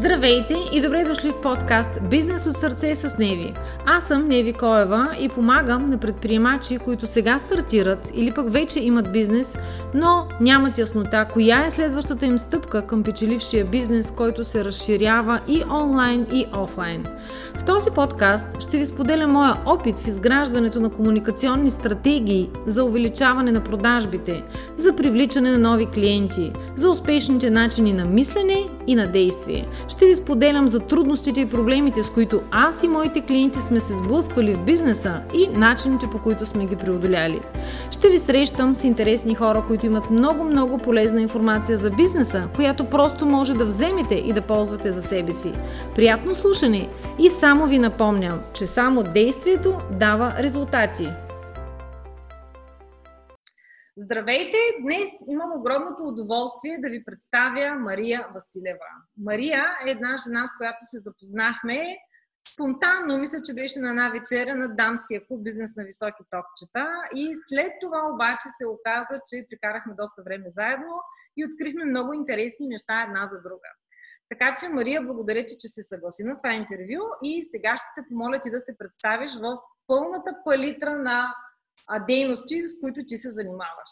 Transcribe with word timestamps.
Здравейте 0.00 0.56
и 0.72 0.82
добре 0.82 1.04
дошли 1.04 1.30
в 1.30 1.40
подкаст 1.40 1.90
Бизнес 2.10 2.46
от 2.46 2.56
сърце 2.56 2.94
с 2.94 3.18
Неви. 3.18 3.54
Аз 3.86 4.04
съм 4.04 4.28
Неви 4.28 4.52
Коева 4.52 5.16
и 5.20 5.28
помагам 5.28 5.86
на 5.86 5.98
предприемачи, 5.98 6.78
които 6.78 7.06
сега 7.06 7.38
стартират 7.38 8.10
или 8.14 8.32
пък 8.32 8.52
вече 8.52 8.80
имат 8.80 9.12
бизнес, 9.12 9.58
но 9.94 10.26
нямат 10.40 10.78
яснота 10.78 11.28
коя 11.32 11.66
е 11.66 11.70
следващата 11.70 12.26
им 12.26 12.38
стъпка 12.38 12.86
към 12.86 13.02
печелившия 13.02 13.64
бизнес, 13.64 14.10
който 14.10 14.44
се 14.44 14.64
разширява 14.64 15.40
и 15.48 15.62
онлайн 15.70 16.26
и 16.32 16.46
офлайн. 16.56 17.06
В 17.54 17.64
този 17.64 17.90
подкаст 17.90 18.46
ще 18.60 18.78
ви 18.78 18.86
споделя 18.86 19.26
моя 19.26 19.56
опит 19.66 19.98
в 19.98 20.06
изграждането 20.06 20.80
на 20.80 20.90
комуникационни 20.90 21.70
стратегии 21.70 22.50
за 22.66 22.84
увеличаване 22.84 23.52
на 23.52 23.64
продажбите, 23.64 24.42
за 24.76 24.96
привличане 24.96 25.50
на 25.50 25.58
нови 25.58 25.86
клиенти, 25.86 26.52
за 26.76 26.90
успешните 26.90 27.50
начини 27.50 27.92
на 27.92 28.04
мислене 28.04 28.66
и 28.90 28.94
на 28.94 29.06
действие. 29.06 29.66
Ще 29.88 30.06
ви 30.06 30.14
споделям 30.14 30.68
за 30.68 30.80
трудностите 30.80 31.40
и 31.40 31.50
проблемите, 31.50 32.02
с 32.02 32.10
които 32.10 32.40
аз 32.50 32.82
и 32.82 32.88
моите 32.88 33.20
клиенти 33.20 33.60
сме 33.60 33.80
се 33.80 33.94
сблъсквали 33.94 34.54
в 34.54 34.64
бизнеса 34.64 35.20
и 35.34 35.48
начините 35.48 36.06
по 36.12 36.18
които 36.18 36.46
сме 36.46 36.66
ги 36.66 36.76
преодоляли. 36.76 37.40
Ще 37.90 38.08
ви 38.08 38.18
срещам 38.18 38.76
с 38.76 38.84
интересни 38.84 39.34
хора, 39.34 39.64
които 39.66 39.86
имат 39.86 40.10
много-много 40.10 40.78
полезна 40.78 41.20
информация 41.20 41.78
за 41.78 41.90
бизнеса, 41.90 42.48
която 42.54 42.84
просто 42.84 43.26
може 43.26 43.54
да 43.54 43.64
вземете 43.64 44.14
и 44.14 44.32
да 44.32 44.40
ползвате 44.40 44.90
за 44.90 45.02
себе 45.02 45.32
си. 45.32 45.52
Приятно 45.94 46.34
слушане 46.34 46.88
и 47.18 47.30
само 47.30 47.66
ви 47.66 47.78
напомням, 47.78 48.40
че 48.54 48.66
само 48.66 49.02
действието 49.02 49.74
дава 49.90 50.34
резултати. 50.38 51.08
Здравейте! 54.02 54.58
Днес 54.82 55.10
имам 55.28 55.52
огромното 55.58 56.02
удоволствие 56.02 56.78
да 56.78 56.88
ви 56.88 57.04
представя 57.04 57.74
Мария 57.74 58.28
Василева. 58.34 58.90
Мария 59.16 59.64
е 59.86 59.90
една 59.90 60.16
жена, 60.24 60.46
с 60.46 60.56
която 60.58 60.78
се 60.82 60.98
запознахме 60.98 61.96
спонтанно, 62.52 63.18
мисля, 63.18 63.38
че 63.42 63.54
беше 63.54 63.80
на 63.80 63.90
една 63.90 64.08
вечеря 64.08 64.54
на 64.54 64.68
дамския 64.68 65.26
клуб 65.26 65.42
Бизнес 65.44 65.76
на 65.76 65.84
високи 65.84 66.22
топчета 66.30 66.86
и 67.14 67.34
след 67.48 67.72
това 67.80 68.00
обаче 68.14 68.48
се 68.58 68.66
оказа, 68.66 69.20
че 69.28 69.46
прикарахме 69.50 69.94
доста 69.98 70.22
време 70.22 70.48
заедно 70.48 70.94
и 71.36 71.44
открихме 71.44 71.84
много 71.84 72.12
интересни 72.12 72.66
неща 72.66 73.02
една 73.02 73.26
за 73.26 73.42
друга. 73.42 73.70
Така 74.30 74.54
че, 74.58 74.68
Мария, 74.68 75.02
благодаря 75.02 75.46
ти, 75.46 75.54
че 75.60 75.68
се 75.68 75.82
съгласи 75.82 76.24
на 76.24 76.36
това 76.36 76.52
интервю 76.52 77.02
и 77.22 77.42
сега 77.42 77.76
ще 77.76 77.88
те 77.96 78.08
помоля 78.08 78.40
ти 78.40 78.50
да 78.50 78.60
се 78.60 78.78
представиш 78.78 79.32
в 79.44 79.58
пълната 79.86 80.32
палитра 80.44 80.96
на 80.96 81.34
дейности, 81.98 82.62
в 82.62 82.80
които 82.80 83.00
ти 83.06 83.16
се 83.16 83.30
занимаваш. 83.30 83.90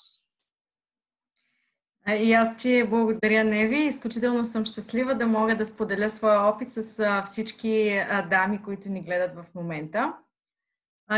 И 2.18 2.32
аз 2.32 2.56
ти 2.56 2.84
благодаря, 2.84 3.44
Неви. 3.44 3.78
Изключително 3.78 4.44
съм 4.44 4.64
щастлива 4.64 5.14
да 5.14 5.26
мога 5.26 5.56
да 5.56 5.66
споделя 5.66 6.10
своя 6.10 6.40
опит 6.40 6.72
с 6.72 7.22
всички 7.26 8.02
дами, 8.30 8.62
които 8.62 8.88
ни 8.88 9.02
гледат 9.02 9.34
в 9.34 9.44
момента. 9.54 10.14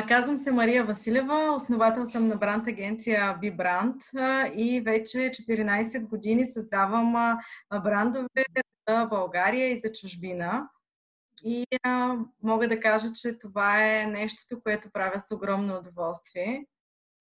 Казвам 0.08 0.38
се 0.38 0.52
Мария 0.52 0.84
Василева, 0.84 1.52
основател 1.56 2.06
съм 2.06 2.28
на 2.28 2.36
бранд 2.36 2.66
агенция 2.66 3.38
B-Brand 3.42 4.52
и 4.54 4.80
вече 4.80 5.18
14 5.18 6.08
години 6.08 6.46
създавам 6.46 7.38
брандове 7.84 8.44
за 8.88 9.06
България 9.10 9.72
и 9.72 9.80
за 9.80 9.92
чужбина. 9.92 10.68
И 11.44 11.66
а, 11.82 12.16
мога 12.42 12.68
да 12.68 12.80
кажа, 12.80 13.08
че 13.12 13.38
това 13.38 13.86
е 13.86 14.06
нещото, 14.06 14.62
което 14.62 14.90
правя 14.92 15.20
с 15.20 15.34
огромно 15.34 15.78
удоволствие. 15.78 16.66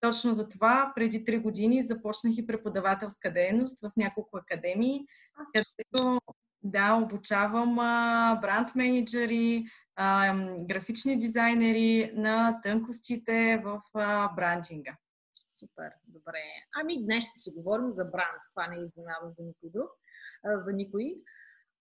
Точно 0.02 0.34
за 0.34 0.50
това 0.50 0.92
преди 0.96 1.26
три 1.26 1.38
години 1.40 1.88
започнах 1.88 2.38
и 2.38 2.48
преподавателска 2.48 3.34
дейност 3.34 3.82
в 3.82 3.92
няколко 3.98 4.38
академии, 4.38 5.06
където 5.54 6.20
да, 6.64 6.94
обучавам 6.94 7.80
а, 7.80 8.36
бранд 8.42 8.76
менеджери, 8.76 9.66
а, 9.96 10.36
графични 10.60 11.20
дизайнери 11.20 12.12
на 12.16 12.62
тънкостите 12.64 13.62
в 13.66 13.82
а, 13.94 14.34
брандинга. 14.36 14.98
Супер, 15.60 15.92
добре. 16.08 16.44
Ами 16.82 17.04
днес 17.04 17.24
ще 17.24 17.40
си 17.40 17.52
говорим 17.56 17.92
за 17.92 18.06
бранд. 18.06 18.42
Това 18.54 18.68
не 18.68 18.78
е 18.78 18.84
изненада 18.84 19.32
за 19.38 19.44
никой 19.44 19.70
друг, 19.70 19.90
за 20.44 20.74
никой. 20.74 21.16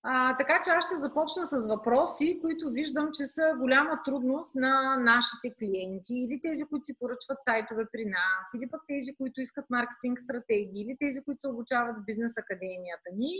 А, 0.02 0.36
така 0.36 0.60
че 0.64 0.70
аз 0.70 0.86
ще 0.86 0.96
започна 0.96 1.46
с 1.46 1.68
въпроси, 1.68 2.38
които 2.42 2.70
виждам, 2.70 3.08
че 3.14 3.26
са 3.26 3.54
голяма 3.58 4.02
трудност 4.04 4.56
на 4.56 4.96
нашите 4.96 5.54
клиенти 5.58 6.14
или 6.14 6.40
тези, 6.44 6.64
които 6.64 6.84
си 6.84 6.98
поръчват 6.98 7.38
сайтове 7.40 7.84
при 7.92 8.04
нас, 8.04 8.54
или 8.56 8.70
пък 8.70 8.80
тези, 8.88 9.16
които 9.16 9.40
искат 9.40 9.70
маркетинг 9.70 10.20
стратегии, 10.20 10.82
или 10.82 10.96
тези, 11.00 11.24
които 11.24 11.40
се 11.40 11.48
обучават 11.48 11.96
в 11.96 12.04
бизнес 12.04 12.38
академията 12.38 13.10
ни. 13.16 13.32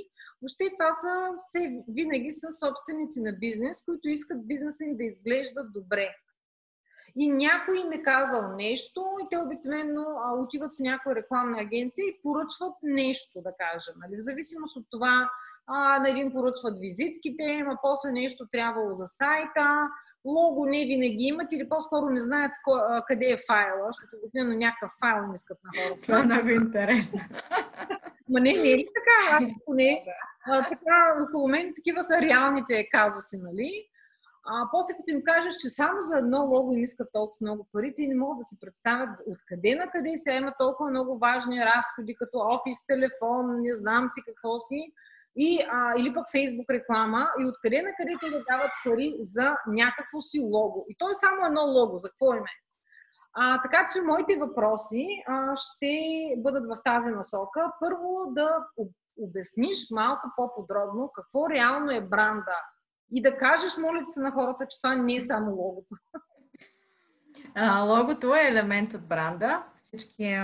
Въобще 0.42 0.64
това 0.78 0.92
са 0.92 1.12
все 1.36 1.82
винаги 1.88 2.32
са 2.32 2.48
собственици 2.50 3.20
на 3.20 3.32
бизнес, 3.32 3.82
които 3.84 4.08
искат 4.08 4.48
бизнеса 4.48 4.84
им 4.84 4.97
да 4.97 5.04
изглеждат 5.04 5.72
добре. 5.72 6.14
И 7.16 7.30
някой 7.30 7.78
им 7.78 7.92
е 7.92 8.02
казал 8.02 8.56
нещо 8.56 9.04
и 9.22 9.26
те 9.30 9.38
обикновено 9.38 10.04
отиват 10.38 10.72
в 10.74 10.78
някоя 10.80 11.16
рекламна 11.16 11.60
агенция 11.60 12.04
и 12.04 12.20
поръчват 12.22 12.74
нещо, 12.82 13.42
да 13.42 13.52
кажем. 13.58 13.94
Нали? 14.00 14.16
В 14.16 14.24
зависимост 14.24 14.76
от 14.76 14.86
това 14.91 15.30
а, 15.68 15.98
на 15.98 16.10
един 16.10 16.32
поръчват 16.32 16.78
визитките, 16.80 17.64
а 17.66 17.76
после 17.82 18.12
нещо 18.12 18.46
трябвало 18.52 18.94
за 18.94 19.06
сайта, 19.06 19.88
лого 20.24 20.66
не 20.66 20.86
винаги 20.86 21.24
имат 21.24 21.52
или 21.52 21.68
по-скоро 21.68 22.06
не 22.10 22.20
знаят 22.20 22.52
къде 23.06 23.26
е 23.26 23.36
файла, 23.46 23.86
защото 23.86 24.16
обикновено 24.16 24.58
някакъв 24.58 24.92
файл 25.00 25.26
не 25.26 25.32
искат 25.32 25.58
на 25.64 25.82
хората. 25.82 26.00
Това 26.02 26.18
е 26.18 26.22
много 26.22 26.48
интересно. 26.48 27.20
Ма 28.28 28.40
не, 28.40 28.52
не 28.52 28.70
е 28.70 28.76
ли 28.78 28.86
така? 28.94 29.36
Аз 29.36 29.52
поне, 29.64 30.04
а, 30.46 30.68
така, 30.68 31.14
около 31.28 31.48
мен 31.48 31.72
такива 31.76 32.02
са 32.02 32.20
реалните 32.22 32.88
казуси, 32.88 33.36
нали? 33.42 33.88
А, 34.50 34.68
после 34.70 34.94
като 34.94 35.10
им 35.10 35.22
кажеш, 35.22 35.54
че 35.54 35.68
само 35.68 36.00
за 36.00 36.18
едно 36.18 36.46
лого 36.46 36.72
им 36.72 36.82
искат 36.82 37.08
толкова 37.12 37.38
много 37.40 37.68
пари, 37.72 37.94
те 37.96 38.06
не 38.06 38.14
могат 38.14 38.38
да 38.38 38.44
си 38.44 38.60
представят 38.60 39.18
откъде 39.26 39.74
на 39.74 39.90
къде 39.90 40.16
се 40.16 40.32
има 40.32 40.52
толкова 40.58 40.90
много 40.90 41.18
важни 41.18 41.64
разходи, 41.64 42.14
като 42.14 42.38
офис, 42.38 42.86
телефон, 42.86 43.60
не 43.60 43.74
знам 43.74 44.08
си 44.08 44.20
какво 44.26 44.60
си 44.60 44.92
и, 45.38 45.66
а, 45.71 45.93
или 45.99 46.15
пък 46.15 46.31
Фейсбук 46.31 46.71
реклама 46.71 47.28
и 47.41 47.44
откъде 47.47 47.82
на 47.82 47.88
къде 47.99 48.16
те 48.21 48.31
да 48.31 48.44
дават 48.50 48.71
пари 48.84 49.16
за 49.19 49.56
някакво 49.66 50.21
си 50.21 50.41
лого. 50.41 50.87
И 50.88 50.97
то 50.99 51.10
е 51.10 51.15
само 51.15 51.47
едно 51.47 51.62
лого, 51.62 51.99
за 51.99 52.09
какво 52.09 52.34
име? 52.34 52.50
А, 53.32 53.62
така 53.62 53.88
че 53.93 54.03
моите 54.03 54.37
въпроси 54.38 55.06
а, 55.27 55.56
ще 55.56 55.97
бъдат 56.37 56.65
в 56.65 56.82
тази 56.84 57.10
насока. 57.10 57.72
Първо 57.81 58.32
да 58.32 58.48
обясниш 59.16 59.91
малко 59.91 60.28
по-подробно 60.37 61.10
какво 61.15 61.50
реално 61.50 61.91
е 61.91 62.00
бранда 62.00 62.56
и 63.12 63.22
да 63.22 63.37
кажеш, 63.37 63.77
моля 63.77 64.03
се 64.06 64.21
на 64.21 64.31
хората, 64.31 64.66
че 64.71 64.78
това 64.78 64.94
не 64.94 65.15
е 65.15 65.21
само 65.21 65.50
логото. 65.50 65.94
А, 67.54 67.81
логото 67.81 68.34
е 68.34 68.48
елемент 68.48 68.94
от 68.94 69.09
бранда. 69.09 69.62
Всички 69.77 70.38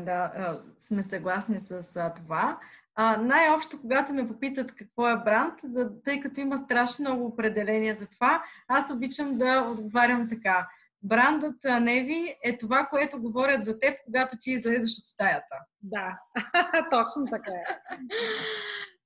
да, 0.00 0.32
сме 0.80 1.02
съгласни 1.02 1.60
с 1.60 2.12
това. 2.16 2.58
А, 2.94 3.16
най-общо, 3.16 3.80
когато 3.80 4.12
ме 4.12 4.28
попитат 4.28 4.74
какво 4.74 5.08
е 5.08 5.22
бранд, 5.24 5.54
за, 5.64 5.90
тъй 6.04 6.20
като 6.20 6.40
има 6.40 6.58
страшно 6.58 7.02
много 7.02 7.26
определения 7.26 7.94
за 7.94 8.06
това, 8.06 8.44
аз 8.68 8.90
обичам 8.90 9.38
да 9.38 9.60
отговарям 9.60 10.28
така. 10.28 10.68
Брандът 11.02 11.64
Неви 11.80 12.34
е 12.44 12.58
това, 12.58 12.86
което 12.86 13.22
говорят 13.22 13.64
за 13.64 13.80
теб, 13.80 13.94
когато 14.04 14.36
ти 14.40 14.50
излезеш 14.50 14.98
от 14.98 15.06
стаята. 15.06 15.56
Да, 15.82 16.18
точно 16.90 17.26
така 17.30 17.52
е. 17.52 17.64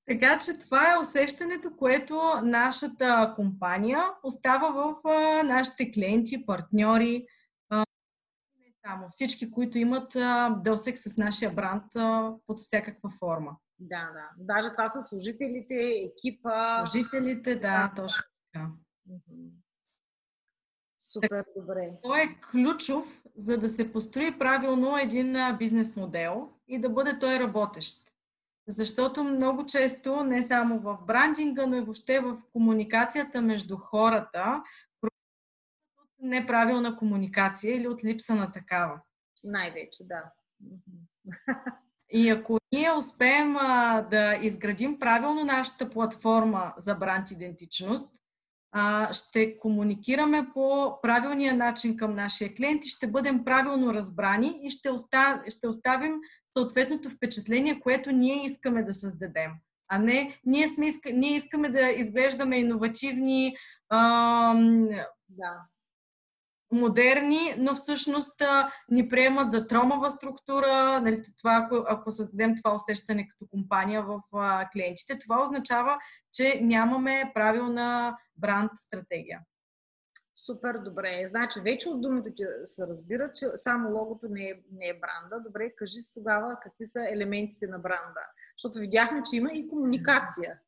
Така 0.08 0.38
че 0.38 0.58
това 0.58 0.92
е 0.92 0.98
усещането, 0.98 1.70
което 1.76 2.22
нашата 2.42 3.32
компания 3.36 4.04
остава 4.22 4.68
в 4.68 5.08
а, 5.08 5.42
нашите 5.42 5.92
клиенти, 5.92 6.46
партньори, 6.46 7.26
а, 7.70 7.84
не 8.58 8.72
само 8.86 9.06
всички, 9.10 9.50
които 9.50 9.78
имат 9.78 10.16
а, 10.16 10.48
досек 10.50 10.98
с 10.98 11.16
нашия 11.16 11.50
бранд 11.50 11.84
под 12.46 12.58
всякаква 12.60 13.10
форма. 13.18 13.56
Да, 13.78 14.10
да. 14.12 14.30
Даже 14.38 14.70
това 14.72 14.88
са 14.88 15.02
служителите, 15.02 15.74
екипа. 15.74 16.86
Служителите, 16.86 17.56
да, 17.56 17.92
точно 17.96 18.22
така. 18.52 18.70
Супер, 20.98 21.44
добре. 21.56 21.90
Той 22.02 22.20
е 22.20 22.38
ключов, 22.50 23.22
за 23.36 23.58
да 23.58 23.68
се 23.68 23.92
построи 23.92 24.38
правилно 24.38 24.98
един 24.98 25.36
бизнес 25.58 25.96
модел 25.96 26.50
и 26.68 26.80
да 26.80 26.88
бъде 26.88 27.18
той 27.18 27.38
работещ. 27.38 28.10
Защото 28.68 29.24
много 29.24 29.66
често, 29.66 30.24
не 30.24 30.42
само 30.42 30.78
в 30.78 30.98
брандинга, 31.06 31.66
но 31.66 31.76
и 31.76 31.80
въобще 31.80 32.20
в 32.20 32.42
комуникацията 32.52 33.40
между 33.40 33.76
хората, 33.76 34.62
от 35.02 35.12
неправилна 36.18 36.96
комуникация 36.96 37.76
или 37.76 37.88
от 37.88 38.04
липса 38.04 38.34
на 38.34 38.52
такава. 38.52 39.00
Най-вече, 39.44 40.04
да. 40.04 40.32
И 42.12 42.30
ако 42.30 42.58
ние 42.72 42.92
успеем 42.92 43.56
а, 43.56 44.02
да 44.10 44.38
изградим 44.42 44.98
правилно 44.98 45.44
нашата 45.44 45.90
платформа 45.90 46.74
за 46.78 46.94
бранд 46.94 47.30
идентичност, 47.30 48.12
а, 48.72 49.12
ще 49.12 49.58
комуникираме 49.58 50.46
по 50.54 50.98
правилния 51.02 51.54
начин 51.54 51.96
към 51.96 52.14
нашия 52.14 52.54
клиент 52.54 52.86
и 52.86 52.88
ще 52.88 53.06
бъдем 53.06 53.44
правилно 53.44 53.94
разбрани 53.94 54.60
и 54.62 54.70
ще, 54.70 54.90
оста, 54.90 55.42
ще 55.48 55.68
оставим 55.68 56.14
съответното 56.56 57.10
впечатление, 57.10 57.80
което 57.80 58.12
ние 58.12 58.44
искаме 58.44 58.82
да 58.82 58.94
създадем. 58.94 59.50
а 59.88 59.98
не 59.98 60.40
ние, 60.44 60.68
сме, 60.68 60.92
ние 61.12 61.34
искаме 61.34 61.68
да 61.68 61.90
изглеждаме 61.90 62.58
иновативни, 62.58 63.56
да. 65.28 65.66
Модерни, 66.76 67.54
но 67.58 67.74
всъщност 67.74 68.42
ни 68.90 69.08
приемат 69.08 69.52
за 69.52 69.66
тромава 69.66 70.10
структура. 70.10 71.00
Нали, 71.00 71.22
това, 71.38 71.62
ако, 71.64 71.84
ако 71.88 72.10
създадем 72.10 72.56
това 72.56 72.74
усещане 72.74 73.28
като 73.28 73.50
компания 73.50 74.02
в 74.02 74.20
а, 74.32 74.68
клиентите, 74.72 75.18
това 75.18 75.44
означава, 75.44 75.98
че 76.32 76.60
нямаме 76.62 77.30
правилна 77.34 78.16
бранд 78.36 78.70
стратегия. 78.78 79.40
Супер, 80.46 80.78
добре. 80.78 81.24
Значи, 81.26 81.60
вече 81.60 81.88
от 81.88 82.00
думите 82.00 82.34
че 82.36 82.44
се 82.64 82.86
разбира, 82.86 83.30
че 83.34 83.46
само 83.56 83.90
логото 83.90 84.28
не 84.28 84.48
е, 84.48 84.54
не 84.72 84.86
е 84.86 85.00
бранда. 85.00 85.42
Добре, 85.46 85.74
кажи 85.76 86.00
с 86.00 86.12
тогава 86.12 86.56
какви 86.62 86.84
са 86.84 87.00
елементите 87.10 87.66
на 87.66 87.78
бранда. 87.78 88.20
Защото 88.58 88.78
видяхме, 88.78 89.22
че 89.30 89.36
има 89.36 89.52
и 89.52 89.68
комуникация. 89.68 90.58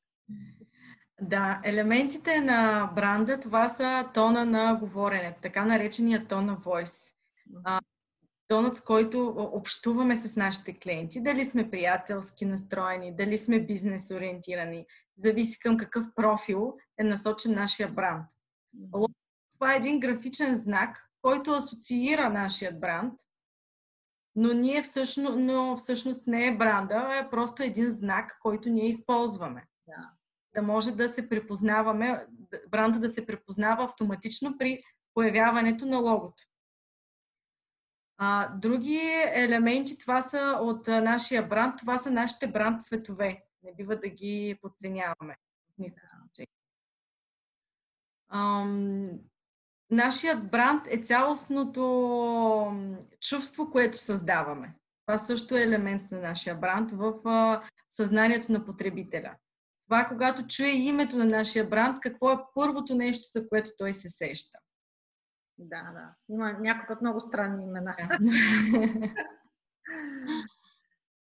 Да, 1.20 1.60
елементите 1.64 2.40
на 2.40 2.90
бранда, 2.94 3.40
това 3.40 3.68
са 3.68 4.10
тона 4.14 4.44
на 4.44 4.74
говорене, 4.74 5.36
така 5.42 5.64
наречения 5.64 6.26
тон 6.26 6.46
на 6.46 6.56
voice. 6.56 7.12
тонът, 8.48 8.76
с 8.76 8.80
който 8.80 9.34
общуваме 9.52 10.16
с 10.16 10.36
нашите 10.36 10.78
клиенти. 10.78 11.20
Дали 11.20 11.44
сме 11.44 11.70
приятелски 11.70 12.44
настроени, 12.44 13.16
дали 13.16 13.38
сме 13.38 13.60
бизнес 13.60 14.10
ориентирани. 14.10 14.86
Зависи 15.16 15.58
към 15.58 15.76
какъв 15.76 16.06
профил 16.14 16.76
е 16.98 17.04
насочен 17.04 17.54
нашия 17.54 17.88
бранд. 17.88 18.26
Това 19.54 19.74
е 19.74 19.76
един 19.76 20.00
графичен 20.00 20.56
знак, 20.56 21.10
който 21.22 21.52
асоциира 21.52 22.30
нашият 22.30 22.80
бранд, 22.80 23.14
но, 24.36 24.52
ние 24.52 24.82
всъщност, 24.82 25.38
но 25.38 25.76
всъщност 25.76 26.26
не 26.26 26.46
е 26.46 26.56
бранда, 26.56 27.20
е 27.24 27.30
просто 27.30 27.62
един 27.62 27.90
знак, 27.90 28.38
който 28.42 28.68
ние 28.68 28.88
използваме. 28.88 29.66
Да. 29.86 30.10
Да 30.54 30.62
може 30.62 30.92
да 30.92 31.08
се 31.08 31.28
препознаваме, 31.28 32.26
бранда 32.68 32.98
да 32.98 33.08
се 33.08 33.26
препознава 33.26 33.84
автоматично 33.84 34.58
при 34.58 34.82
появяването 35.14 35.86
на 35.86 35.98
логото. 35.98 36.42
А, 38.16 38.48
други 38.48 39.00
елементи, 39.32 39.98
това 39.98 40.22
са 40.22 40.58
от 40.60 40.86
нашия 40.86 41.48
бранд, 41.48 41.78
това 41.78 41.98
са 41.98 42.10
нашите 42.10 42.46
бранд 42.46 42.82
цветове. 42.82 43.44
Не 43.62 43.74
бива 43.74 43.96
да 43.96 44.08
ги 44.08 44.58
подценяваме 44.62 45.36
в 45.74 45.78
никакъв 45.78 46.10
случай. 46.10 46.46
Ам, 48.28 49.10
нашият 49.90 50.50
бранд 50.50 50.82
е 50.86 51.02
цялостното 51.02 51.82
чувство, 53.20 53.70
което 53.70 53.98
създаваме. 53.98 54.74
Това 55.06 55.18
също 55.18 55.56
е 55.56 55.62
елемент 55.62 56.10
на 56.10 56.20
нашия 56.20 56.54
бранд 56.54 56.90
в 56.90 57.14
съзнанието 57.90 58.52
на 58.52 58.64
потребителя. 58.64 59.34
Това, 59.88 60.04
когато 60.04 60.46
чуе 60.46 60.68
името 60.68 61.16
на 61.16 61.24
нашия 61.24 61.68
бранд, 61.68 62.00
какво 62.00 62.32
е 62.32 62.38
първото 62.54 62.94
нещо, 62.94 63.28
за 63.38 63.48
което 63.48 63.70
той 63.78 63.94
се 63.94 64.10
сеща. 64.10 64.58
Да, 65.58 65.82
да. 65.92 66.34
Има 66.34 66.52
някой 66.52 66.86
път 66.88 67.00
много 67.00 67.20
странни 67.20 67.64
имена. 67.64 67.94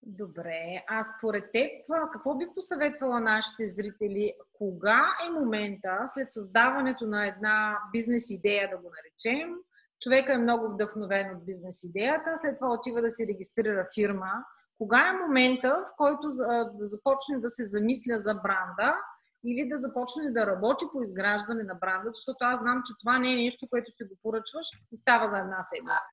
Добре, 0.03 0.85
а 0.89 1.03
според 1.03 1.53
теб, 1.53 1.71
какво 2.12 2.37
би 2.37 2.47
посъветвала 2.55 3.21
нашите 3.21 3.67
зрители? 3.67 4.35
Кога 4.53 5.03
е 5.27 5.31
момента, 5.31 6.03
след 6.07 6.33
създаването 6.33 7.07
на 7.07 7.27
една 7.27 7.79
бизнес 7.93 8.31
идея, 8.31 8.71
да 8.71 8.77
го 8.77 8.91
наречем, 8.91 9.55
човека 10.01 10.33
е 10.33 10.39
много 10.39 10.69
вдъхновен 10.73 11.37
от 11.37 11.47
бизнес 11.47 11.85
идеята, 11.85 12.37
след 12.37 12.57
това 12.57 12.73
отива 12.73 13.03
да 13.03 13.11
си 13.11 13.27
регистрира 13.27 13.87
фирма. 13.95 14.33
Кога 14.81 15.09
е 15.09 15.27
момента, 15.27 15.85
в 15.87 15.97
който 15.97 16.29
да 16.29 16.87
започне 16.87 17.38
да 17.38 17.50
се 17.50 17.65
замисля 17.65 18.19
за 18.19 18.35
бранда 18.35 18.97
или 19.44 19.69
да 19.69 19.77
започне 19.77 20.31
да 20.31 20.47
работи 20.47 20.85
по 20.93 21.03
изграждане 21.03 21.62
на 21.62 21.75
бранда, 21.75 22.12
защото 22.12 22.37
аз 22.41 22.61
знам, 22.61 22.82
че 22.87 22.93
това 23.00 23.19
не 23.19 23.32
е 23.32 23.37
нещо, 23.37 23.67
което 23.71 23.93
си 23.93 24.05
го 24.05 24.15
поръчваш 24.23 24.67
и 24.93 24.97
става 24.97 25.27
за 25.27 25.38
една 25.38 25.62
седмица. 25.62 26.11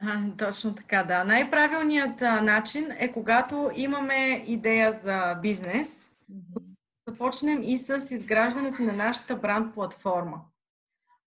А, 0.00 0.36
точно 0.36 0.74
така, 0.74 1.04
да. 1.04 1.24
Най-правилният 1.24 2.22
а, 2.22 2.40
начин 2.40 2.90
е 2.98 3.12
когато 3.12 3.70
имаме 3.74 4.44
идея 4.46 5.00
за 5.04 5.34
бизнес, 5.42 6.10
mm-hmm. 6.32 6.62
започнем 7.08 7.62
и 7.62 7.78
с 7.78 8.06
изграждането 8.10 8.82
на 8.82 8.92
нашата 8.92 9.36
бранд 9.36 9.74
платформа. 9.74 10.40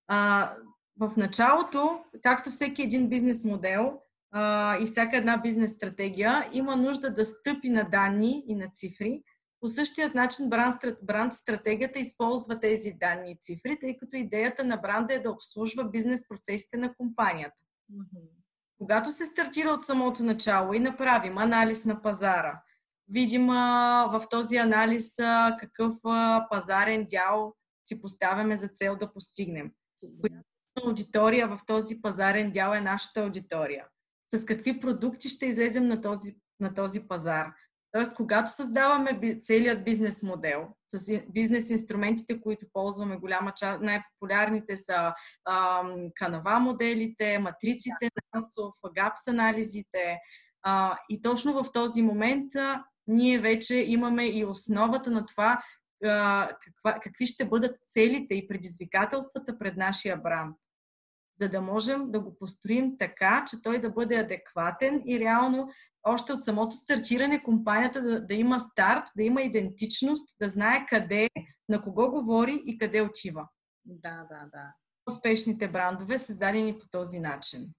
А, 0.08 0.52
в 1.00 1.12
началото, 1.18 2.04
както 2.24 2.52
всеки 2.52 2.82
един 2.82 3.10
бизнес 3.10 3.44
модел 3.44 4.02
а, 4.32 4.78
и 4.78 4.86
всяка 4.86 5.18
една 5.18 5.38
бизнес 5.38 5.72
стратегия, 5.72 6.50
има 6.54 6.76
нужда 6.76 7.14
да 7.14 7.26
стъпи 7.26 7.70
на 7.70 7.90
данни 7.90 8.44
и 8.48 8.56
на 8.56 8.68
цифри. 8.74 9.24
По 9.60 9.68
същия 9.68 10.12
начин 10.16 10.50
бранд, 10.50 10.76
бранд 11.04 11.34
стратегията 11.34 12.00
използва 12.00 12.60
тези 12.60 12.92
данни 12.92 13.32
и 13.32 13.38
цифри, 13.42 13.80
тъй 13.80 13.98
като 13.98 14.18
идеята 14.18 14.64
на 14.64 14.78
бранда 14.78 15.14
е 15.14 15.20
да 15.20 15.32
обслужва 15.32 15.90
бизнес 15.90 16.28
процесите 16.28 16.78
на 16.78 16.94
компанията. 16.94 17.58
Mm-hmm. 17.94 18.30
Когато 18.78 19.12
се 19.12 19.26
стартира 19.26 19.70
от 19.70 19.86
самото 19.86 20.24
начало 20.24 20.74
и 20.74 20.80
направим 20.80 21.38
анализ 21.38 21.86
на 21.86 22.02
пазара, 22.02 22.62
видим 23.10 23.50
а, 23.50 24.06
в 24.14 24.30
този 24.30 24.58
анализ 24.58 25.20
а, 25.20 25.58
какъв 25.60 25.94
а, 26.06 26.48
пазарен 26.50 27.08
дял 27.10 27.56
си 27.84 28.02
поставяме 28.02 28.58
за 28.58 28.68
цел 28.68 28.96
да 28.96 29.14
постигнем. 29.14 29.72
Коя 30.22 30.42
аудитория 30.88 31.48
в 31.48 31.60
този 31.68 32.02
пазарен 32.02 32.52
дял 32.52 32.74
е 32.74 32.82
нашата 32.82 33.22
аудитория. 33.22 33.86
С 34.34 34.46
какви 34.46 34.80
продукти 34.80 35.30
ще 35.30 35.46
излезем 35.46 35.88
на 35.88 36.02
този, 36.02 36.36
на 36.60 36.74
този 36.74 37.08
пазар. 37.08 37.54
Тоест, 37.92 38.16
когато 38.16 38.52
създаваме 38.52 39.42
целият 39.44 39.84
бизнес 39.84 40.24
модел, 40.24 40.68
с 40.96 41.22
бизнес 41.30 41.70
инструментите, 41.70 42.42
които 42.42 42.66
ползваме, 42.74 43.18
голяма 43.18 43.54
част, 43.56 43.82
най-популярните 43.82 44.78
са 44.78 45.14
а, 45.46 45.84
канава 46.16 46.60
моделите, 46.60 47.40
матриците 47.40 48.04
на 48.04 48.40
Ансов, 48.40 48.74
ГАПС 48.96 49.28
анализите. 49.28 50.20
А, 50.64 50.98
и 51.10 51.22
точно 51.22 51.64
в 51.64 51.72
този 51.72 52.02
момент 52.02 52.56
а, 52.56 52.84
ние 53.08 53.40
вече 53.40 53.76
имаме 53.76 54.26
и 54.26 54.46
основата 54.46 55.12
на 55.12 55.26
това 55.26 55.64
а, 56.06 56.50
каква, 56.62 57.00
какви 57.00 57.26
ще 57.26 57.46
бъдат 57.46 57.78
целите 57.88 58.36
и 58.36 58.48
предизвикателствата 58.48 59.58
пред 59.58 59.78
нашия 59.78 60.18
бранд 60.18 60.56
за 61.42 61.50
да 61.50 61.62
можем 61.62 62.12
да 62.12 62.20
го 62.20 62.38
построим 62.38 62.98
така, 62.98 63.46
че 63.48 63.62
той 63.62 63.82
да 63.82 63.90
бъде 63.90 64.16
адекватен 64.16 65.04
и 65.06 65.20
реално 65.20 65.70
още 66.04 66.34
от 66.34 66.44
самото 66.44 66.76
стартиране 66.76 67.44
компанията 67.44 68.02
да, 68.02 68.28
да 68.28 68.34
има 68.34 68.60
старт, 68.60 69.04
да 69.16 69.24
има 69.24 69.42
идентичност, 69.42 70.36
да 70.42 70.50
знае 70.50 70.86
къде, 70.90 71.30
на 71.70 71.82
кого 71.82 72.12
говори 72.12 72.64
и 72.66 72.78
къде 72.78 73.02
отива. 73.02 73.48
Да, 73.86 74.26
да, 74.30 74.50
да. 74.52 74.74
Успешните 75.08 75.68
брандове, 75.68 76.18
създадени 76.18 76.80
по 76.80 76.88
този 76.92 77.20
начин. 77.20 77.74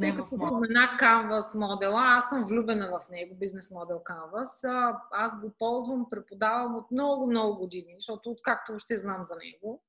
Тъй 0.00 0.14
като 0.14 0.36
спомена 0.36 0.96
Canvas 1.00 1.58
модела, 1.58 2.02
аз 2.04 2.28
съм 2.28 2.44
влюбена 2.44 2.86
в 2.88 3.10
него, 3.10 3.34
бизнес 3.34 3.70
модел 3.70 4.00
Canvas. 4.04 4.68
Аз 5.12 5.40
го 5.40 5.52
ползвам, 5.58 6.06
преподавам 6.10 6.76
от 6.76 6.90
много, 6.90 7.26
много 7.26 7.58
години, 7.58 7.94
защото 7.98 8.30
откакто 8.30 8.72
още 8.72 8.96
знам 8.96 9.24
за 9.24 9.34
него. 9.36 9.82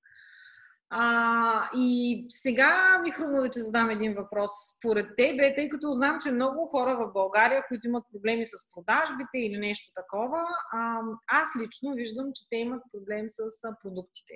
А, 0.89 1.69
и 1.75 2.23
сега 2.29 3.01
ми 3.03 3.11
хрумна 3.11 3.41
да 3.41 3.49
ти 3.49 3.59
задам 3.59 3.89
един 3.89 4.13
въпрос. 4.13 4.51
Според 4.77 5.15
тебе, 5.17 5.55
тъй 5.55 5.69
като 5.69 5.91
знам, 5.91 6.17
че 6.23 6.31
много 6.31 6.67
хора 6.67 6.97
в 6.97 7.13
България, 7.13 7.65
които 7.67 7.87
имат 7.87 8.03
проблеми 8.11 8.45
с 8.45 8.73
продажбите 8.73 9.37
или 9.37 9.57
нещо 9.57 9.91
такова, 9.95 10.47
а, 10.73 10.99
аз 11.27 11.49
лично 11.61 11.93
виждам, 11.93 12.31
че 12.35 12.49
те 12.49 12.55
имат 12.57 12.81
проблем 12.91 13.25
с 13.27 13.43
продуктите. 13.83 14.33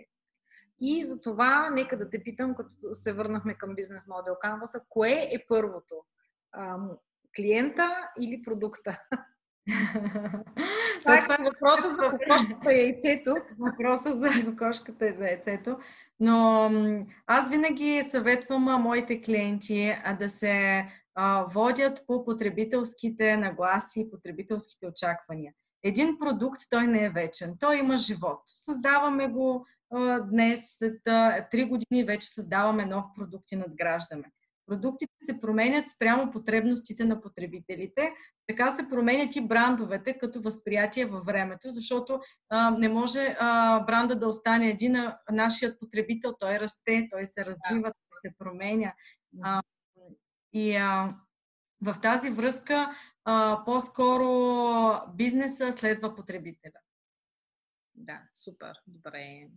И 0.82 1.06
за 1.06 1.22
това, 1.22 1.70
нека 1.70 1.98
да 1.98 2.10
те 2.10 2.24
питам, 2.24 2.54
като 2.54 2.94
се 2.94 3.14
върнахме 3.14 3.58
към 3.58 3.76
бизнес 3.76 4.08
модел 4.08 4.34
Canvas, 4.34 4.86
кое 4.90 5.30
е 5.32 5.46
първото? 5.48 5.96
А, 6.52 6.78
клиента 7.36 8.10
или 8.22 8.42
продукта? 8.42 9.02
Това 11.02 11.16
е 11.16 11.44
въпроса 11.44 11.90
за 11.90 12.10
кокошката 12.10 12.74
и 12.74 12.82
яйцето. 12.82 13.36
Въпроса 13.60 14.16
за 14.16 14.30
кокошката 14.46 15.08
и 15.08 15.14
за 15.14 15.26
яйцето. 15.26 15.78
Но 16.20 16.72
аз 17.28 17.50
винаги 17.50 18.04
съветвам 18.12 18.64
моите 18.64 19.22
клиенти 19.22 19.96
да 20.20 20.30
се 20.30 20.86
водят 21.54 22.04
по 22.08 22.26
потребителските 22.26 23.38
нагласи 23.38 24.10
потребителските 24.12 24.88
очаквания. 24.88 25.54
Един 25.84 26.18
продукт, 26.20 26.62
той 26.70 26.88
не 26.88 27.06
е 27.06 27.10
вечен. 27.10 27.56
Той 27.60 27.78
има 27.78 27.98
живот. 27.98 28.40
Създаваме 28.48 29.28
го 29.28 29.66
днес, 30.32 30.78
след 30.78 31.02
три 31.52 31.64
години 31.64 32.04
вече 32.04 32.28
създаваме 32.28 32.86
нов 32.86 33.06
продукт 33.16 33.52
и 33.52 33.56
надграждаме. 33.56 34.24
Продуктите 34.68 35.14
се 35.26 35.42
променят 35.42 35.88
спрямо 35.88 36.32
потребностите 36.32 37.04
на 37.04 37.22
потребителите. 37.22 38.14
Така 38.52 38.72
се 38.72 38.90
променят 38.90 39.36
и 39.36 39.48
брандовете 39.48 40.18
като 40.18 40.42
възприятие 40.42 41.06
във 41.06 41.26
времето, 41.26 41.70
защото 41.70 42.20
а, 42.50 42.72
не 42.72 42.90
може 42.90 43.36
а, 43.40 43.80
бранда 43.80 44.16
да 44.16 44.28
остане 44.28 44.70
един, 44.70 44.96
а 44.96 45.18
нашият 45.32 45.80
потребител, 45.80 46.34
той 46.40 46.60
расте, 46.60 47.08
той 47.12 47.26
се 47.26 47.46
развива, 47.46 47.94
той 47.94 48.32
се 48.32 48.38
променя. 48.38 48.94
А, 49.44 49.62
и 50.54 50.76
а, 50.76 51.16
в 51.82 51.96
тази 52.02 52.30
връзка 52.30 52.96
а, 53.26 53.64
по-скоро 53.66 54.28
бизнеса 55.16 55.72
следва 55.72 56.16
потребителя. 56.16 56.80
Да, 57.96 58.22
супер, 58.34 58.74
добре. 58.88 59.48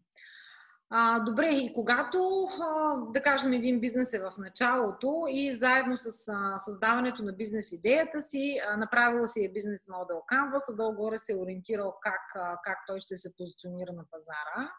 А, 0.90 1.20
добре, 1.20 1.48
и 1.48 1.72
когато, 1.74 2.48
а, 2.62 2.96
да 3.12 3.22
кажем, 3.22 3.52
един 3.52 3.80
бизнес 3.80 4.12
е 4.12 4.18
в 4.18 4.32
началото 4.38 5.26
и 5.30 5.52
заедно 5.52 5.96
с 5.96 6.28
а, 6.28 6.58
създаването 6.58 7.22
на 7.22 7.32
бизнес 7.32 7.72
идеята 7.72 8.22
си, 8.22 8.60
а, 8.68 8.76
направила 8.76 9.28
си 9.28 9.44
е 9.44 9.52
бизнес 9.52 9.88
модел 9.88 10.22
Canvas, 10.32 10.72
а 10.72 10.76
долу-горе 10.76 11.18
се 11.18 11.32
е 11.32 11.36
ориентирал 11.36 11.94
как, 12.02 12.22
а, 12.34 12.58
как 12.64 12.78
той 12.86 13.00
ще 13.00 13.16
се 13.16 13.36
позиционира 13.36 13.92
на 13.92 14.04
пазара. 14.10 14.70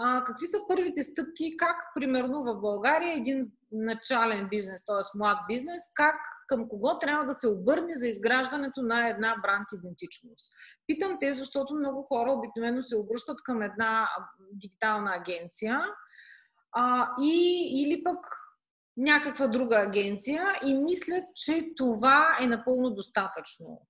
А, 0.00 0.24
какви 0.24 0.46
са 0.46 0.58
първите 0.68 1.02
стъпки, 1.02 1.56
как 1.56 1.76
примерно 1.94 2.44
в 2.44 2.60
България 2.60 3.14
един 3.14 3.50
начален 3.72 4.48
бизнес, 4.48 4.86
т.е. 4.86 5.18
млад 5.18 5.38
бизнес, 5.48 5.82
как 5.94 6.16
към 6.46 6.68
кого 6.68 6.98
трябва 6.98 7.24
да 7.24 7.34
се 7.34 7.48
обърне 7.48 7.94
за 7.94 8.08
изграждането 8.08 8.82
на 8.82 9.08
една 9.08 9.36
бранд 9.42 9.66
идентичност? 9.72 10.54
Питам 10.86 11.16
те, 11.20 11.32
защото 11.32 11.74
много 11.74 12.02
хора 12.02 12.32
обикновено 12.32 12.82
се 12.82 12.96
обръщат 12.96 13.42
към 13.42 13.62
една 13.62 14.08
дигитална 14.52 15.10
агенция 15.14 15.80
а, 16.72 17.10
и, 17.22 17.68
или 17.82 18.04
пък 18.04 18.18
някаква 18.96 19.46
друга 19.46 19.76
агенция 19.76 20.44
и 20.66 20.74
мислят, 20.74 21.24
че 21.34 21.72
това 21.76 22.36
е 22.40 22.46
напълно 22.46 22.90
достатъчно. 22.90 23.86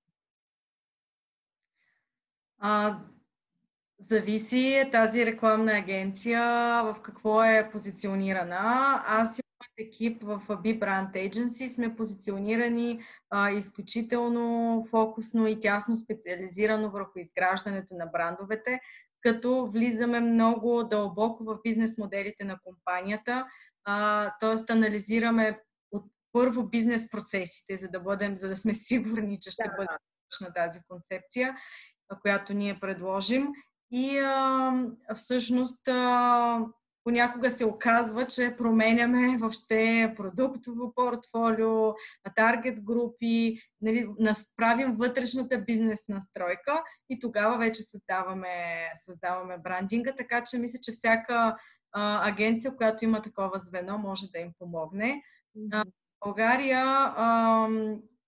А, 2.59 2.99
Зависи 4.01 4.89
тази 4.93 5.27
рекламна 5.27 5.73
агенция 5.73 6.43
в 6.83 6.97
какво 7.03 7.45
е 7.45 7.69
позиционирана. 7.73 9.03
Аз 9.07 9.39
и 9.39 9.43
моят 9.61 9.89
екип 9.89 10.23
в 10.23 10.43
B 10.49 10.79
Brand 10.79 11.13
Agency 11.13 11.75
сме 11.75 11.97
позиционирани 11.97 13.03
а, 13.31 13.51
изключително 13.51 14.87
фокусно 14.91 15.47
и 15.47 15.61
тясно 15.61 15.97
специализирано 15.97 16.91
върху 16.91 17.19
изграждането 17.19 17.95
на 17.95 18.07
брандовете, 18.07 18.81
като 19.21 19.67
влизаме 19.67 20.21
много 20.21 20.85
дълбоко 20.85 21.45
в 21.45 21.59
бизнес 21.65 21.99
моделите 21.99 22.45
на 22.45 22.59
компанията, 22.65 23.47
т.е. 24.41 24.73
анализираме 24.73 25.61
от 25.93 26.05
първо 26.33 26.63
бизнес 26.63 27.11
процесите, 27.11 27.77
за 27.77 27.89
да, 27.89 28.01
бъдем, 28.01 28.37
за 28.37 28.49
да 28.49 28.57
сме 28.57 28.75
сигурни, 28.89 29.39
че 29.41 29.51
ще 29.51 29.63
да. 29.63 29.75
бъде 29.77 29.89
на 30.41 30.53
тази 30.53 30.81
концепция, 30.89 31.57
която 32.23 32.55
ние 32.55 32.81
предложим 32.81 33.49
и 33.91 34.19
а, 34.19 34.73
всъщност 35.15 35.89
а, 35.89 36.67
понякога 37.05 37.51
се 37.51 37.65
оказва, 37.65 38.27
че 38.27 38.55
променяме 38.59 39.39
въобще 39.39 40.15
продуктово 40.17 40.93
портфолио, 40.95 41.95
таргет 42.37 42.85
групи, 42.85 43.61
нали, 43.81 44.09
правим 44.57 44.97
вътрешната 44.97 45.59
бизнес 45.59 46.05
настройка 46.09 46.83
и 47.11 47.19
тогава 47.19 47.59
вече 47.59 47.83
създаваме, 47.83 48.91
създаваме 48.95 49.59
брандинга, 49.59 50.13
така 50.19 50.45
че 50.45 50.59
мисля, 50.59 50.79
че 50.83 50.93
всяка 50.93 51.57
а, 51.93 52.29
агенция, 52.29 52.77
която 52.77 53.05
има 53.05 53.23
такова 53.23 53.59
звено, 53.59 53.99
може 53.99 54.27
да 54.33 54.39
им 54.39 54.53
помогне. 54.59 55.23
А, 55.73 55.85
в 55.85 56.27
България 56.27 56.85
а, 56.85 57.69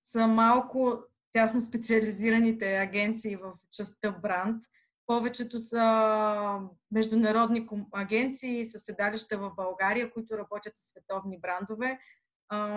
са 0.02 0.26
малко 0.26 0.98
тясно 1.32 1.60
специализираните 1.60 2.76
агенции 2.76 3.36
в 3.36 3.52
частта 3.72 4.10
бранд, 4.22 4.62
повечето 5.10 5.58
са 5.58 6.60
международни 6.90 7.68
агенции 7.92 8.64
с 8.64 8.78
седалища 8.78 9.38
в 9.38 9.52
България, 9.56 10.10
които 10.12 10.38
работят 10.38 10.76
с 10.76 10.90
световни 10.90 11.40
брандове. 11.40 11.98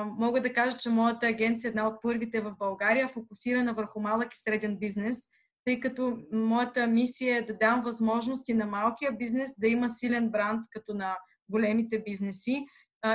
Мога 0.06 0.42
да 0.42 0.54
кажа, 0.54 0.78
че 0.78 0.90
моята 0.90 1.28
агенция 1.28 1.68
е 1.68 1.70
една 1.70 1.88
от 1.88 2.02
първите 2.02 2.42
в 2.42 2.56
България, 2.60 3.08
фокусирана 3.08 3.74
върху 3.74 4.00
малък 4.00 4.34
и 4.34 4.38
среден 4.38 4.78
бизнес, 4.78 5.18
тъй 5.66 5.80
като 5.80 6.18
моята 6.32 6.88
мисия 6.88 7.38
е 7.38 7.42
да 7.42 7.58
дам 7.58 7.82
възможности 7.82 8.54
на 8.54 8.66
малкия 8.66 9.12
бизнес 9.12 9.54
да 9.58 9.68
има 9.68 9.90
силен 9.90 10.30
бранд, 10.30 10.66
като 10.72 10.94
на 10.94 11.18
големите 11.50 12.04
бизнеси 12.04 12.66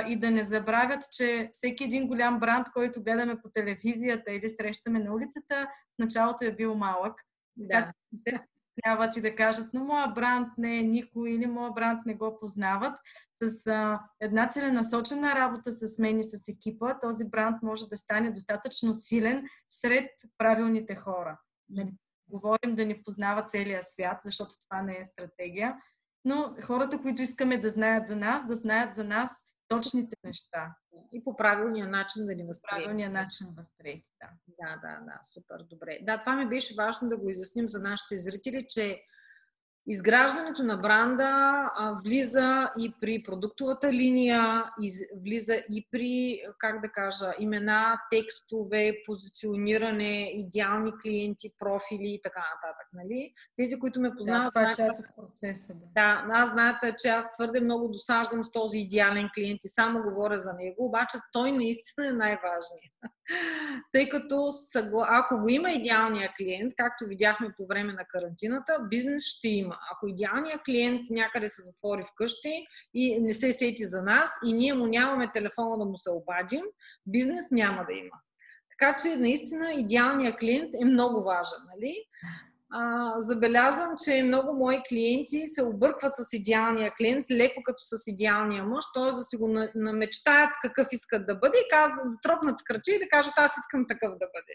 и 0.07 0.19
да 0.19 0.31
не 0.31 0.43
забравят, 0.43 1.03
че 1.11 1.49
всеки 1.53 1.83
един 1.83 2.07
голям 2.07 2.39
бранд, 2.39 2.67
който 2.73 3.03
гледаме 3.03 3.41
по 3.41 3.49
телевизията 3.49 4.31
или 4.31 4.49
срещаме 4.49 4.99
на 4.99 5.13
улицата, 5.13 5.67
в 5.95 5.99
началото 5.99 6.45
е 6.45 6.55
бил 6.55 6.75
малък. 6.75 7.21
Да 7.57 7.93
трябва 8.83 9.09
ти 9.09 9.21
да 9.21 9.35
кажат, 9.35 9.73
но 9.73 9.83
моя 9.83 10.07
бранд 10.07 10.47
не 10.57 10.77
е 10.77 10.83
никой 10.83 11.31
или 11.31 11.47
моя 11.47 11.71
бранд 11.71 12.05
не 12.05 12.13
го 12.13 12.39
познават. 12.39 12.99
С 13.43 13.67
а, 13.67 13.99
една 14.19 14.49
целенасочена 14.49 15.35
работа 15.35 15.71
с 15.71 15.97
мен 15.97 16.19
и 16.19 16.23
с 16.23 16.47
екипа, 16.47 16.99
този 16.99 17.29
бранд 17.29 17.63
може 17.63 17.87
да 17.87 17.97
стане 17.97 18.31
достатъчно 18.31 18.93
силен 18.93 19.47
сред 19.69 20.09
правилните 20.37 20.95
хора. 20.95 21.39
Нали, 21.69 21.93
говорим 22.29 22.75
да 22.75 22.85
ни 22.85 23.03
познава 23.03 23.43
целия 23.43 23.83
свят, 23.83 24.19
защото 24.23 24.55
това 24.69 24.81
не 24.81 24.97
е 24.97 25.05
стратегия, 25.05 25.75
но 26.25 26.55
хората, 26.63 27.01
които 27.01 27.21
искаме 27.21 27.57
да 27.57 27.69
знаят 27.69 28.07
за 28.07 28.15
нас, 28.15 28.47
да 28.47 28.55
знаят 28.55 28.95
за 28.95 29.03
нас 29.03 29.31
точните 29.67 30.15
неща. 30.23 30.75
И 31.11 31.23
по 31.23 31.35
правилния 31.35 31.87
начин 31.87 32.25
да 32.25 32.35
ни 32.35 32.43
възприемат. 32.43 32.83
Правилния 32.83 33.09
начин 33.09 33.47
възприети, 33.57 34.09
да. 34.21 34.48
Да, 34.61 34.75
да, 34.75 35.05
да, 35.05 35.19
супер, 35.33 35.63
добре. 35.69 35.99
Да, 36.01 36.17
това 36.17 36.35
ми 36.35 36.49
беше 36.49 36.73
важно 36.77 37.09
да 37.09 37.17
го 37.17 37.29
изясним 37.29 37.67
за 37.67 37.89
нашите 37.89 38.17
зрители, 38.17 38.65
че 38.69 39.01
Изграждането 39.87 40.63
на 40.63 40.77
бранда 40.77 41.25
а, 41.75 41.97
влиза 42.05 42.69
и 42.77 42.93
при 43.01 43.23
продуктовата 43.23 43.93
линия, 43.93 44.63
из, 44.81 44.99
влиза 45.23 45.55
и 45.69 45.87
при, 45.91 46.41
как 46.57 46.81
да 46.81 46.89
кажа, 46.89 47.33
имена, 47.39 48.01
текстове, 48.11 48.93
позициониране, 49.05 50.31
идеални 50.33 50.91
клиенти, 51.01 51.49
профили 51.59 52.13
и 52.13 52.21
така 52.23 52.39
нататък. 52.39 52.87
Нали? 52.93 53.33
Тези, 53.57 53.79
които 53.79 54.01
ме 54.01 54.15
познават. 54.15 54.53
Да, 54.53 54.61
това 54.61 54.69
е 54.69 54.87
част 54.87 54.99
от 54.99 55.15
процеса. 55.15 55.67
Да. 55.67 56.25
да, 56.27 56.33
аз 56.33 56.49
знаете, 56.49 56.95
че 56.99 57.07
аз 57.07 57.33
твърде 57.33 57.59
много 57.61 57.87
досаждам 57.87 58.43
с 58.43 58.51
този 58.51 58.79
идеален 58.79 59.29
клиент 59.35 59.59
и 59.63 59.67
само 59.67 60.03
говоря 60.03 60.39
за 60.39 60.53
него, 60.53 60.85
обаче 60.85 61.17
той 61.31 61.51
наистина 61.51 62.07
е 62.07 62.11
най-важният. 62.11 62.93
Тъй 63.91 64.09
като 64.09 64.49
ако 65.09 65.37
го 65.37 65.49
има 65.49 65.71
идеалния 65.71 66.33
клиент, 66.37 66.73
както 66.77 67.05
видяхме 67.05 67.53
по 67.57 67.65
време 67.67 67.93
на 67.93 68.05
карантината, 68.05 68.79
бизнес 68.89 69.23
ще 69.25 69.47
има. 69.47 69.68
Ако 69.91 70.07
идеалният 70.07 70.61
клиент 70.65 71.01
някъде 71.09 71.49
се 71.49 71.61
затвори 71.61 72.03
вкъщи 72.03 72.65
и 72.93 73.21
не 73.21 73.33
се 73.33 73.53
сети 73.53 73.85
за 73.85 74.03
нас 74.03 74.31
и 74.45 74.53
ние 74.53 74.73
му 74.73 74.87
нямаме 74.87 75.31
телефона 75.31 75.77
да 75.77 75.85
му 75.85 75.97
се 75.97 76.09
обадим, 76.11 76.63
бизнес 77.05 77.51
няма 77.51 77.85
да 77.89 77.93
има. 77.93 78.15
Така 78.69 78.95
че 79.01 79.15
наистина 79.15 79.73
идеалният 79.73 80.39
клиент 80.39 80.69
е 80.81 80.85
много 80.85 81.23
важен. 81.23 81.59
Нали? 81.75 81.95
а, 82.71 83.13
забелязвам, 83.21 83.95
че 84.05 84.23
много 84.23 84.53
мои 84.53 84.81
клиенти 84.89 85.47
се 85.47 85.63
объркват 85.63 86.15
с 86.15 86.33
идеалния 86.33 86.93
клиент, 86.97 87.31
леко 87.31 87.61
като 87.63 87.79
с 87.79 88.07
идеалния 88.07 88.63
мъж, 88.63 88.85
т.е. 88.93 89.15
да 89.15 89.23
си 89.23 89.37
го 89.37 89.67
намечтаят 89.75 90.49
какъв 90.61 90.87
искат 90.91 91.27
да 91.27 91.35
бъде 91.35 91.57
и 91.57 91.69
казват, 91.69 92.11
да 92.11 92.17
тропнат 92.23 92.57
с 92.57 92.63
кръчи 92.63 92.91
и 92.95 92.99
да 92.99 93.09
кажат 93.09 93.33
аз 93.37 93.57
искам 93.57 93.85
такъв 93.87 94.11
да 94.11 94.27
бъде. 94.35 94.53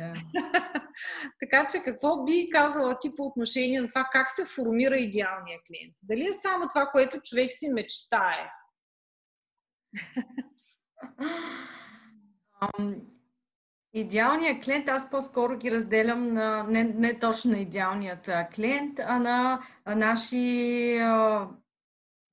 Yeah. 0.00 0.20
така 1.40 1.66
че 1.66 1.78
какво 1.84 2.24
би 2.24 2.50
казала 2.50 2.98
ти 3.00 3.16
по 3.16 3.26
отношение 3.26 3.80
на 3.80 3.88
това 3.88 4.08
как 4.12 4.30
се 4.30 4.44
формира 4.44 4.96
идеалния 4.96 5.60
клиент? 5.66 5.94
Дали 6.02 6.26
е 6.26 6.32
само 6.32 6.68
това, 6.68 6.86
което 6.86 7.20
човек 7.20 7.52
си 7.52 7.68
мечтае? 7.68 8.50
Идеалният 13.94 14.64
клиент, 14.64 14.88
аз 14.88 15.10
по-скоро 15.10 15.58
ги 15.58 15.70
разделям 15.70 16.32
на 16.32 16.62
не, 16.62 16.84
не 16.84 17.18
точно 17.18 17.50
на 17.50 17.58
идеалният 17.58 18.30
клиент, 18.54 18.98
а 18.98 19.18
на 19.18 19.62
наши 19.86 20.96
а, 20.98 21.48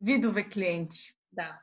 видове 0.02 0.50
клиенти. 0.50 1.14
Да. 1.32 1.60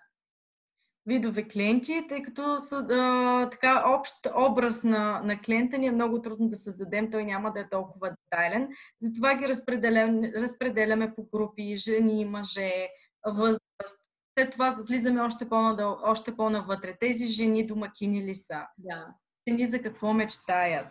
Видове 1.07 1.49
клиенти, 1.49 2.05
тъй 2.09 2.23
като 2.23 2.61
са 2.61 2.77
а, 2.77 3.51
така 3.51 3.85
общ 3.87 4.27
образ 4.37 4.83
на, 4.83 5.21
на 5.25 5.41
клиента 5.41 5.79
ни 5.79 5.87
е 5.87 5.93
много 5.93 6.23
трудно 6.23 6.49
да 6.49 6.57
създадем, 6.57 7.11
той 7.11 7.25
няма 7.25 7.53
да 7.53 7.61
е 7.61 7.69
толкова 7.69 8.11
детайлен. 8.11 8.69
Затова 9.01 9.35
ги 9.35 9.49
разпределяме, 9.49 10.33
разпределяме 10.33 11.15
по 11.15 11.29
групи, 11.35 11.77
жени, 11.77 12.25
мъже, 12.25 12.89
възраст. 13.27 14.01
След 14.39 14.53
това 14.53 14.77
влизаме 14.89 15.21
още, 15.21 15.49
по-надъл, 15.49 15.99
още 16.05 16.37
по-навътре. 16.37 16.97
Тези 17.01 17.27
жени 17.27 17.67
домакини 17.67 18.25
ли 18.25 18.35
са? 18.35 18.67
Да 18.79 19.07
жени 19.49 19.67
за 19.67 19.83
какво 19.83 20.13
мечтаят. 20.13 20.89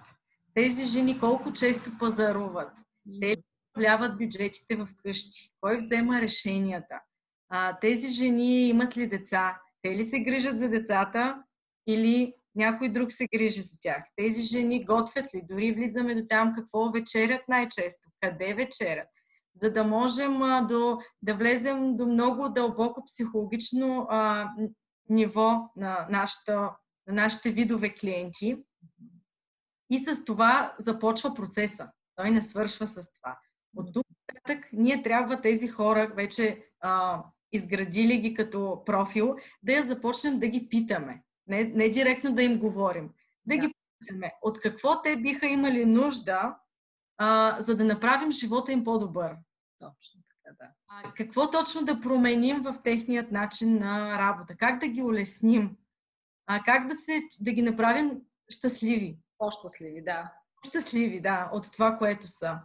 Тези 0.54 0.84
жени 0.84 1.20
колко 1.20 1.54
често 1.54 1.98
пазаруват. 2.00 2.72
Те 3.22 3.38
управляват 3.72 4.18
бюджетите 4.18 4.76
в 4.76 4.88
къщи. 5.04 5.52
Кой 5.62 5.78
взема 5.78 6.22
решенията? 6.22 7.00
А, 7.50 7.80
тези 7.80 8.08
жени 8.08 8.68
имат 8.68 8.98
ли 8.98 9.08
деца? 9.08 9.62
Те 9.86 9.96
ли 9.96 10.04
се 10.04 10.20
грижат 10.20 10.60
за 10.60 10.70
децата 10.70 11.44
или 11.88 12.34
някой 12.56 12.90
друг 12.90 13.12
се 13.12 13.28
грижи 13.36 13.62
за 13.62 13.78
тях? 13.82 14.04
Тези 14.16 14.42
жени 14.42 14.86
готвят 14.86 15.34
ли? 15.36 15.42
Дори 15.50 15.72
влизаме 15.72 16.16
до 16.16 16.28
там 16.30 16.54
какво 16.56 16.92
вечерят 16.92 17.42
най-често, 17.48 18.10
къде 18.22 18.54
вечерят, 18.54 19.08
за 19.56 19.74
да 19.74 19.84
можем 19.84 20.40
до, 20.68 20.98
да 21.22 21.36
влезем 21.36 21.98
до 21.98 22.06
много 22.06 22.50
дълбоко 22.50 23.06
психологично 23.06 24.08
а, 24.10 24.50
ниво 25.10 25.70
на 25.76 26.08
нашата 26.10 26.72
на 27.08 27.14
нашите 27.14 27.52
видове 27.52 27.94
клиенти. 27.94 28.64
И 29.90 30.00
с 30.00 30.26
това 30.26 30.76
започва 30.80 31.34
процеса. 31.34 31.90
Той 32.16 32.32
не 32.32 32.42
свършва 32.42 32.88
с 32.88 33.14
това. 33.14 33.40
От 33.76 33.94
тук 33.94 34.06
нататък 34.34 34.70
ние 34.74 35.04
трябва 35.04 35.42
тези 35.42 35.68
хора, 35.68 36.12
вече 36.16 36.66
а, 36.80 37.24
изградили 37.56 38.18
ги 38.18 38.34
като 38.34 38.84
профил, 38.86 39.36
да 39.64 39.74
я 39.74 39.84
започнем 39.84 40.40
да 40.40 40.48
ги 40.48 40.70
питаме. 40.70 41.24
Не, 41.48 41.64
не 41.64 41.90
директно 41.90 42.34
да 42.34 42.44
им 42.44 42.60
говорим. 42.60 43.10
Да, 43.46 43.56
да 43.56 43.68
ги 43.68 43.74
питаме 44.00 44.34
от 44.42 44.60
какво 44.60 45.02
те 45.02 45.16
биха 45.16 45.48
имали 45.48 45.86
нужда, 45.86 46.56
а, 47.18 47.62
за 47.62 47.78
да 47.78 47.84
направим 47.84 48.32
живота 48.32 48.72
им 48.72 48.84
по-добър. 48.84 49.36
Точно 49.80 50.22
така, 50.30 50.56
да. 50.60 50.70
А, 50.88 51.14
какво 51.14 51.52
точно 51.52 51.86
да 51.86 52.02
променим 52.02 52.62
в 52.62 52.76
техният 52.84 53.32
начин 53.32 53.80
на 53.80 54.20
работа? 54.20 54.56
Как 54.58 54.80
да 54.80 54.88
ги 54.88 55.04
улесним? 55.04 55.78
А, 56.48 56.64
как 56.64 56.88
да, 56.88 56.96
се, 56.96 57.22
да 57.42 57.52
ги 57.52 57.62
направим 57.62 58.22
щастливи? 58.50 59.18
По-щастливи, 59.38 60.04
да. 60.04 60.34
Щастливи, 60.68 61.22
да, 61.22 61.50
от 61.54 61.72
това, 61.72 61.98
което 61.98 62.28
са. 62.28 62.60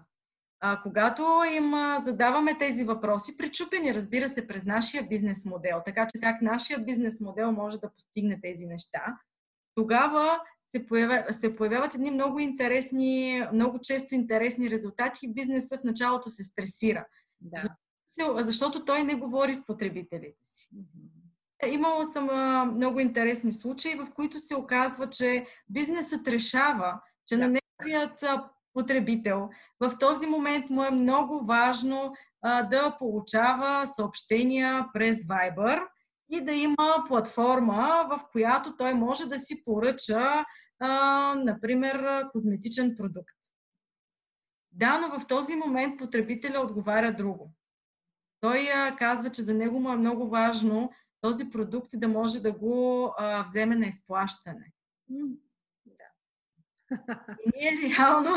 А, 0.62 0.82
когато 0.82 1.42
им 1.52 1.74
а, 1.74 2.00
задаваме 2.00 2.58
тези 2.58 2.84
въпроси, 2.84 3.36
причупени, 3.36 3.94
разбира 3.94 4.28
се, 4.28 4.46
през 4.46 4.64
нашия 4.64 5.02
бизнес 5.08 5.44
модел, 5.44 5.82
така 5.84 6.06
че 6.14 6.20
как 6.20 6.42
нашия 6.42 6.78
бизнес 6.78 7.20
модел 7.20 7.52
може 7.52 7.78
да 7.78 7.92
постигне 7.92 8.40
тези 8.40 8.66
неща, 8.66 9.18
тогава 9.74 10.40
се, 10.68 10.86
появя, 10.86 11.32
се 11.32 11.56
появяват 11.56 11.94
едни 11.94 12.10
много 12.10 12.38
интересни, 12.38 13.42
много 13.52 13.78
често 13.82 14.14
интересни 14.14 14.70
резултати 14.70 15.26
и 15.26 15.32
бизнеса 15.32 15.78
в 15.78 15.84
началото 15.84 16.28
се 16.28 16.44
стресира. 16.44 17.06
Да. 17.40 17.60
Защото, 17.60 18.44
защото 18.44 18.84
той 18.84 19.02
не 19.02 19.14
говори 19.14 19.54
с 19.54 19.66
потребителите 19.66 20.44
си. 20.44 20.68
Имала 21.66 22.12
съм 22.12 22.30
а, 22.30 22.64
много 22.64 23.00
интересни 23.00 23.52
случаи, 23.52 23.94
в 23.94 24.08
които 24.14 24.38
се 24.38 24.54
оказва, 24.54 25.10
че 25.10 25.46
бизнесът 25.68 26.28
решава, 26.28 27.00
че 27.26 27.36
да. 27.36 27.48
на 27.48 27.60
неговият 27.80 28.24
потребител 28.74 29.48
в 29.80 29.92
този 30.00 30.26
момент 30.26 30.70
му 30.70 30.84
е 30.84 30.90
много 30.90 31.46
важно 31.46 32.12
а, 32.42 32.62
да 32.62 32.96
получава 32.98 33.86
съобщения 33.86 34.86
през 34.92 35.18
Viber 35.18 35.82
и 36.30 36.40
да 36.40 36.52
има 36.52 37.04
платформа, 37.08 38.06
в 38.10 38.20
която 38.32 38.76
той 38.76 38.94
може 38.94 39.26
да 39.26 39.38
си 39.38 39.64
поръча, 39.64 40.44
а, 40.80 41.34
например, 41.34 42.24
козметичен 42.32 42.96
продукт. 42.96 43.34
Да, 44.72 44.98
но 44.98 45.20
в 45.20 45.26
този 45.26 45.56
момент 45.56 45.98
потребителя 45.98 46.60
отговаря 46.60 47.12
друго. 47.12 47.52
Той 48.40 48.68
а, 48.74 48.96
казва, 48.96 49.30
че 49.30 49.42
за 49.42 49.54
него 49.54 49.80
му 49.80 49.92
е 49.92 49.96
много 49.96 50.28
важно 50.28 50.90
този 51.20 51.50
продукт 51.50 51.88
да 51.94 52.08
може 52.08 52.42
да 52.42 52.52
го 52.52 53.14
а, 53.18 53.42
вземе 53.42 53.76
на 53.76 53.86
изплащане. 53.86 54.72
Ние 57.56 57.90
реално, 57.90 58.30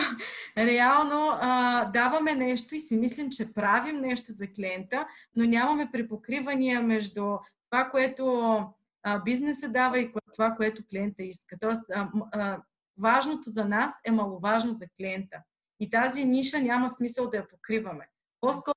реално 0.57 1.29
а, 1.31 1.85
даваме 1.85 2.35
нещо 2.35 2.75
и 2.75 2.79
си 2.79 2.97
мислим, 2.97 3.29
че 3.29 3.53
правим 3.53 4.01
нещо 4.01 4.31
за 4.31 4.47
клиента, 4.47 5.07
но 5.35 5.45
нямаме 5.45 5.89
припокривания 5.91 6.81
между 6.81 7.37
това, 7.69 7.89
което 7.89 8.55
а, 9.03 9.19
бизнеса 9.19 9.69
дава 9.69 9.99
и 9.99 10.11
това, 10.33 10.51
което 10.51 10.83
клиента 10.89 11.23
иска. 11.23 11.57
Тоест, 11.59 11.81
а, 11.95 12.09
а, 12.31 12.61
важното 12.97 13.49
за 13.49 13.65
нас 13.65 13.91
е 14.05 14.11
маловажно 14.11 14.73
за 14.73 14.85
клиента. 14.97 15.37
И 15.79 15.89
тази 15.89 16.25
ниша 16.25 16.59
няма 16.59 16.89
смисъл 16.89 17.29
да 17.29 17.37
я 17.37 17.47
покриваме. 17.47 18.07
По-скоро 18.41 18.73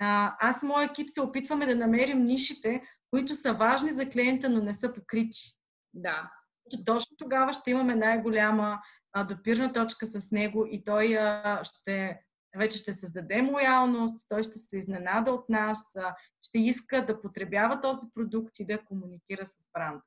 а, 0.00 0.36
аз 0.40 0.62
и 0.62 0.66
моят 0.66 0.90
екип 0.90 1.10
се 1.10 1.20
опитваме 1.20 1.66
да 1.66 1.74
намерим 1.74 2.24
нишите, 2.24 2.82
които 3.10 3.34
са 3.34 3.52
важни 3.52 3.92
за 3.92 4.08
клиента, 4.08 4.48
но 4.48 4.62
не 4.62 4.74
са 4.74 4.92
покрити. 4.92 5.40
Да. 5.94 6.30
Точно 6.86 7.16
тогава 7.16 7.52
ще 7.52 7.70
имаме 7.70 7.94
най-голяма 7.94 8.80
а, 9.12 9.24
допирна 9.24 9.72
точка 9.72 10.06
с 10.06 10.30
него 10.30 10.66
и 10.70 10.84
той 10.84 11.18
а, 11.18 11.64
ще 11.64 12.20
вече 12.56 12.78
ще 12.78 12.94
създаде 12.94 13.40
лоялност, 13.40 14.26
той 14.28 14.42
ще 14.42 14.58
се 14.58 14.76
изненада 14.76 15.32
от 15.32 15.48
нас, 15.48 15.96
а, 15.96 16.16
ще 16.42 16.58
иска 16.58 17.06
да 17.06 17.20
потребява 17.20 17.80
този 17.80 18.06
продукт 18.14 18.58
и 18.58 18.66
да 18.66 18.84
комуникира 18.84 19.46
с 19.46 19.54
бранда. 19.74 20.02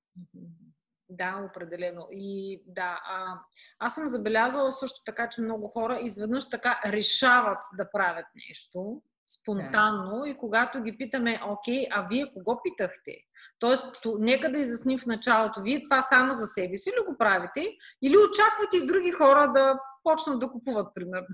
Да, 1.10 1.48
определено. 1.50 2.08
И 2.12 2.62
да, 2.66 3.00
а, 3.04 3.40
аз 3.80 3.96
съм 3.96 4.08
забелязала 4.08 4.72
също 4.72 5.04
така, 5.06 5.30
че 5.30 5.42
много 5.42 5.68
хора 5.68 6.00
изведнъж 6.02 6.50
така 6.50 6.82
решават 6.86 7.64
да 7.78 7.92
правят 7.92 8.26
нещо 8.50 9.02
спонтанно 9.30 10.22
да. 10.22 10.30
и 10.30 10.38
когато 10.38 10.82
ги 10.82 10.98
питаме, 10.98 11.42
окей, 11.48 11.88
а 11.92 12.06
вие 12.10 12.34
кого 12.34 12.62
питахте? 12.64 13.18
Тоест, 13.60 14.00
то, 14.04 14.16
нека 14.20 14.52
да 14.52 14.60
изясним 14.60 15.00
в 15.00 15.06
началото, 15.06 15.62
вие 15.62 15.84
това 15.84 16.02
само 16.02 16.34
за 16.34 16.46
себе 16.46 16.76
си 16.76 16.90
ли 16.90 17.12
го 17.12 17.18
правите 17.18 17.78
или 18.02 18.18
очаквате 18.18 18.78
и 18.78 18.86
други 18.86 19.12
хора 19.12 19.52
да 19.54 19.80
почнат 20.04 20.40
да 20.40 20.52
купуват, 20.52 20.88
примерно? 20.96 21.28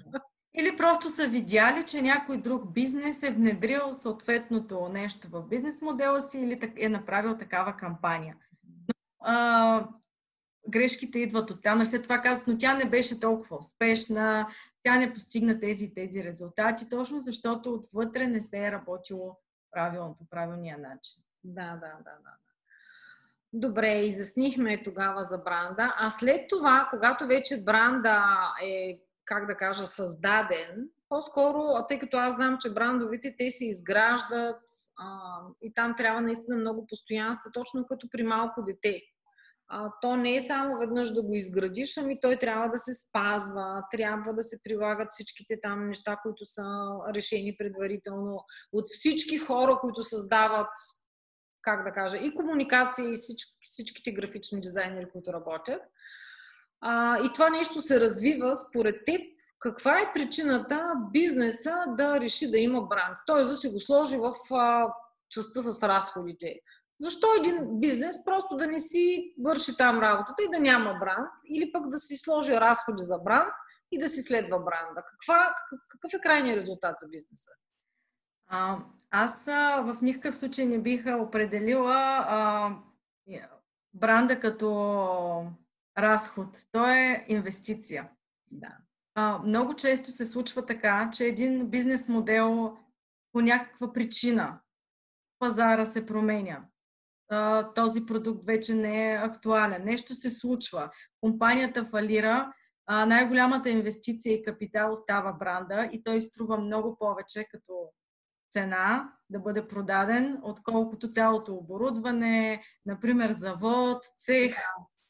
Или 0.57 0.77
просто 0.77 1.09
са 1.09 1.27
видяли, 1.27 1.83
че 1.83 2.01
някой 2.01 2.37
друг 2.37 2.73
бизнес 2.73 3.23
е 3.23 3.31
внедрил 3.31 3.93
съответното 3.93 4.89
нещо 4.89 5.27
в 5.31 5.47
бизнес 5.47 5.81
модела 5.81 6.21
си 6.21 6.37
или 6.37 6.73
е 6.77 6.89
направил 6.89 7.37
такава 7.37 7.77
кампания. 7.77 8.35
Но, 8.87 8.93
а, 9.19 9.87
грешките 10.69 11.19
идват 11.19 11.51
от 11.51 11.63
там. 11.63 11.85
След 11.85 12.03
това 12.03 12.21
казват, 12.21 12.47
но 12.47 12.57
тя 12.57 12.73
не 12.73 12.89
беше 12.89 13.19
толкова 13.19 13.57
успешна, 13.57 14.47
тя 14.83 14.99
не 14.99 15.13
постигна 15.13 15.59
тези 15.59 15.93
тези 15.93 16.23
резултати, 16.23 16.89
точно 16.89 17.21
защото 17.21 17.73
отвътре 17.73 18.27
не 18.27 18.41
се 18.41 18.57
е 18.57 18.71
работило 18.71 19.37
правилно, 19.71 20.15
по 20.19 20.29
правилния 20.29 20.77
начин. 20.77 21.23
Да, 21.43 21.71
да, 21.71 21.97
да, 21.97 22.11
да. 22.23 22.31
Добре, 23.53 23.99
изяснихме 23.99 24.83
тогава 24.83 25.23
за 25.23 25.37
бранда. 25.37 25.93
А 25.97 26.09
след 26.09 26.49
това, 26.49 26.87
когато 26.89 27.27
вече 27.27 27.63
бранда 27.63 28.23
е, 28.63 28.99
как 29.25 29.47
да 29.47 29.57
кажа, 29.57 29.87
създаден, 29.87 30.89
по-скоро, 31.09 31.85
тъй 31.87 31.99
като 31.99 32.17
аз 32.17 32.35
знам, 32.35 32.57
че 32.59 32.73
брандовите 32.73 33.35
те 33.37 33.51
се 33.51 33.65
изграждат 33.65 34.61
а, 34.97 35.39
и 35.61 35.73
там 35.73 35.95
трябва 35.97 36.21
наистина 36.21 36.57
много 36.57 36.87
постоянство, 36.87 37.51
точно 37.53 37.85
като 37.85 38.09
при 38.09 38.23
малко 38.23 38.63
дете 38.63 39.01
а, 39.67 39.91
то 40.01 40.15
не 40.15 40.35
е 40.35 40.41
само 40.41 40.77
веднъж 40.79 41.13
да 41.13 41.23
го 41.23 41.33
изградиш, 41.33 41.97
ами 41.97 42.19
той 42.21 42.37
трябва 42.39 42.69
да 42.69 42.79
се 42.79 42.93
спазва, 42.93 43.83
трябва 43.91 44.33
да 44.33 44.43
се 44.43 44.57
прилагат 44.63 45.09
всичките 45.09 45.59
там 45.61 45.87
неща, 45.87 46.17
които 46.23 46.45
са 46.45 46.63
решени 47.13 47.55
предварително 47.57 48.45
от 48.73 48.85
всички 48.85 49.37
хора, 49.37 49.77
които 49.81 50.03
създават, 50.03 50.69
как 51.61 51.83
да 51.83 51.91
кажа, 51.91 52.17
и 52.17 52.33
комуникация, 52.33 53.09
и 53.09 53.15
всички, 53.15 53.51
всичките 53.61 54.11
графични 54.11 54.61
дизайнери, 54.61 55.09
които 55.11 55.33
работят. 55.33 55.81
А, 56.81 57.19
и 57.25 57.33
това 57.33 57.49
нещо 57.49 57.81
се 57.81 57.99
развива 57.99 58.55
според 58.55 59.05
теб. 59.05 59.21
Каква 59.59 59.99
е 59.99 60.13
причината 60.13 60.93
бизнеса 61.11 61.85
да 61.97 62.19
реши 62.19 62.51
да 62.51 62.57
има 62.57 62.81
бранд? 62.81 63.17
Той 63.25 63.43
да 63.43 63.55
си 63.55 63.67
го 63.67 63.79
сложи 63.79 64.17
в 64.17 64.33
а, 64.51 64.93
частта 65.29 65.61
с 65.61 65.83
разходите 65.83 66.59
защо 66.99 67.27
един 67.39 67.79
бизнес 67.79 68.25
просто 68.25 68.55
да 68.55 68.67
не 68.67 68.79
си 68.79 69.33
върши 69.45 69.77
там 69.77 69.99
работата 69.99 70.43
и 70.43 70.51
да 70.51 70.59
няма 70.59 70.93
бранд, 70.93 71.31
или 71.49 71.71
пък 71.71 71.89
да 71.89 71.97
си 71.97 72.17
сложи 72.17 72.53
разходи 72.53 73.03
за 73.03 73.17
бранд 73.17 73.53
и 73.91 73.99
да 73.99 74.09
си 74.09 74.21
следва 74.21 74.59
бранда? 74.59 75.03
Каква, 75.07 75.55
какъв 75.89 76.13
е 76.13 76.21
крайният 76.21 76.57
резултат 76.57 76.95
за 76.99 77.09
бизнеса? 77.09 77.51
А, 78.47 78.77
аз 79.11 79.47
а, 79.47 79.81
в 79.81 80.01
никакъв 80.01 80.35
случай 80.35 80.65
не 80.65 80.81
бих 80.81 81.05
определила 81.19 82.25
а, 82.27 82.71
бранда 83.93 84.39
като 84.39 85.51
разход. 85.97 86.65
То 86.71 86.87
е 86.87 87.25
инвестиция. 87.27 88.09
Да. 88.51 88.77
А, 89.15 89.37
много 89.37 89.75
често 89.75 90.11
се 90.11 90.25
случва 90.25 90.65
така, 90.65 91.09
че 91.13 91.25
един 91.25 91.69
бизнес 91.69 92.07
модел 92.07 92.77
по 93.31 93.41
някаква 93.41 93.93
причина 93.93 94.59
пазара 95.39 95.85
се 95.85 96.05
променя 96.05 96.65
този 97.75 98.05
продукт 98.05 98.45
вече 98.45 98.75
не 98.75 99.11
е 99.11 99.17
актуален. 99.17 99.85
Нещо 99.85 100.13
се 100.13 100.29
случва. 100.29 100.89
Компанията 101.21 101.85
фалира, 101.85 102.53
а, 102.85 103.05
най-голямата 103.05 103.69
инвестиция 103.69 104.33
и 104.33 104.43
капитал 104.43 104.93
остава 104.93 105.33
бранда 105.33 105.89
и 105.91 106.03
той 106.03 106.21
струва 106.21 106.57
много 106.57 106.97
повече 106.97 107.47
като 107.51 107.91
цена 108.51 109.09
да 109.29 109.39
бъде 109.39 109.67
продаден, 109.67 110.39
отколкото 110.43 111.11
цялото 111.11 111.53
оборудване, 111.53 112.63
например 112.85 113.33
завод, 113.33 114.05
цех, 114.17 114.57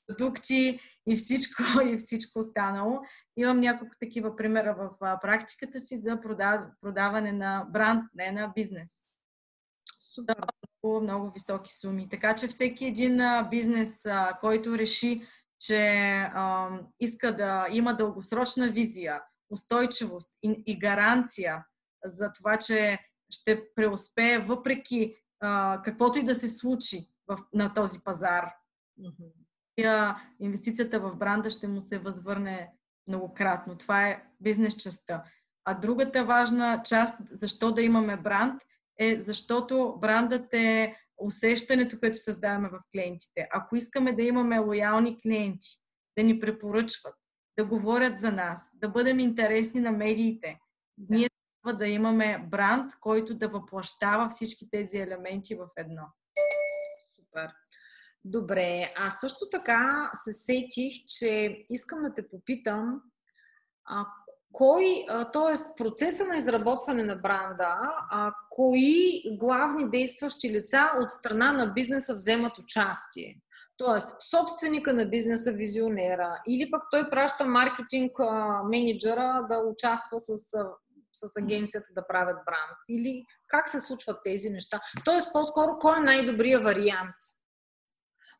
продукти 0.07 0.79
и 1.07 1.17
всичко, 1.17 1.63
и 1.85 1.97
всичко 1.97 2.39
останало. 2.39 3.01
Имам 3.37 3.59
няколко 3.59 3.95
такива 3.99 4.35
примера 4.35 4.75
в 4.79 5.19
практиката 5.21 5.79
си 5.79 5.97
за 5.97 6.19
продаване 6.81 7.31
на 7.31 7.67
бранд, 7.69 8.03
не 8.15 8.31
на 8.31 8.51
бизнес. 8.55 8.91
Супер 10.15 10.35
по 10.85 11.01
много 11.01 11.31
високи 11.31 11.71
суми. 11.73 12.09
Така 12.09 12.35
че 12.35 12.47
всеки 12.47 12.85
един 12.85 13.21
бизнес, 13.49 14.05
който 14.41 14.77
реши, 14.77 15.21
че 15.59 15.89
а, 16.33 16.69
иска 16.99 17.35
да 17.35 17.67
има 17.71 17.93
дългосрочна 17.93 18.67
визия, 18.67 19.21
устойчивост 19.49 20.29
и, 20.43 20.63
и 20.65 20.79
гаранция 20.79 21.65
за 22.03 22.31
това, 22.31 22.57
че 22.57 22.99
ще 23.29 23.63
преуспее 23.75 24.39
въпреки 24.39 25.15
а, 25.39 25.81
каквото 25.85 26.19
и 26.19 26.23
да 26.23 26.35
се 26.35 26.47
случи 26.47 26.99
в, 27.27 27.37
на 27.53 27.73
този 27.73 27.99
пазар. 28.03 28.51
Mm-hmm. 28.99 29.31
И, 29.77 29.83
а, 29.83 30.17
инвестицията 30.39 30.99
в 30.99 31.15
бранда 31.15 31.51
ще 31.51 31.67
му 31.67 31.81
се 31.81 31.97
възвърне 31.97 32.71
многократно. 33.07 33.77
Това 33.77 34.07
е 34.07 34.23
бизнес 34.39 34.75
частта. 34.77 35.23
А 35.65 35.73
другата 35.73 36.25
важна 36.25 36.81
част, 36.83 37.17
защо 37.31 37.71
да 37.71 37.81
имаме 37.81 38.17
бранд, 38.17 38.61
е 38.99 39.21
защото 39.21 39.97
брандът 40.01 40.53
е 40.53 40.95
усещането, 41.17 41.99
което 41.99 42.17
създаваме 42.17 42.69
в 42.69 42.79
клиентите. 42.91 43.47
Ако 43.51 43.75
искаме 43.75 44.13
да 44.13 44.21
имаме 44.21 44.59
лоялни 44.59 45.19
клиенти, 45.21 45.69
да 46.17 46.23
ни 46.23 46.39
препоръчват, 46.39 47.15
да 47.57 47.65
говорят 47.65 48.19
за 48.19 48.31
нас, 48.31 48.69
да 48.73 48.89
бъдем 48.89 49.19
интересни 49.19 49.81
на 49.81 49.91
медиите, 49.91 50.59
да. 50.97 51.15
ние 51.15 51.29
трябва 51.63 51.77
да 51.77 51.87
имаме 51.87 52.47
бранд, 52.51 52.91
който 52.99 53.35
да 53.35 53.49
въплащава 53.49 54.29
всички 54.29 54.69
тези 54.69 54.97
елементи 54.97 55.55
в 55.55 55.67
едно. 55.77 56.03
Супер. 57.15 57.51
Добре, 58.23 58.93
а 58.97 59.11
също 59.11 59.49
така 59.51 60.11
се 60.13 60.33
сетих, 60.33 60.93
че 61.07 61.63
искам 61.69 62.03
да 62.03 62.13
те 62.13 62.29
попитам, 62.29 63.01
а, 63.85 64.05
кой, 64.55 65.05
т.е. 65.33 65.55
процеса 65.77 66.25
на 66.25 66.37
изработване 66.37 67.03
на 67.03 67.15
бранда, 67.15 67.77
а, 68.11 68.33
кои 68.49 69.21
главни 69.37 69.89
действащи 69.89 70.53
лица 70.53 70.91
от 71.01 71.11
страна 71.11 71.51
на 71.51 71.67
бизнеса 71.67 72.13
вземат 72.13 72.57
участие? 72.57 73.41
Тоест, 73.77 74.21
собственика 74.21 74.93
на 74.93 75.05
бизнеса, 75.05 75.51
визионера, 75.51 76.41
или 76.47 76.71
пък 76.71 76.83
той 76.91 77.09
праща 77.09 77.45
маркетинг 77.45 78.11
а, 78.19 78.63
менеджера 78.63 79.45
да 79.49 79.57
участва 79.57 80.19
с, 80.19 80.37
с 81.13 81.37
агенцията 81.37 81.87
да 81.95 82.07
правят 82.07 82.37
бранд. 82.45 82.77
Или 82.89 83.25
как 83.47 83.69
се 83.69 83.79
случват 83.79 84.17
тези 84.23 84.49
неща? 84.49 84.81
Тоест, 85.05 85.33
по-скоро, 85.33 85.77
кой 85.79 85.97
е 85.97 86.01
най-добрият 86.01 86.63
вариант? 86.63 87.15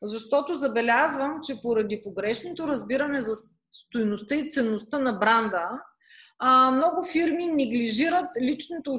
Защото 0.01 0.53
забелязвам, 0.53 1.39
че 1.43 1.61
поради 1.61 2.01
погрешното 2.03 2.67
разбиране 2.67 3.21
за 3.21 3.33
стоеността 3.73 4.35
и 4.35 4.51
ценността 4.51 4.99
на 4.99 5.13
бранда, 5.13 5.69
а, 6.39 6.71
много 6.71 7.03
фирми 7.03 7.47
неглижират 7.47 8.29
личното 8.41 8.93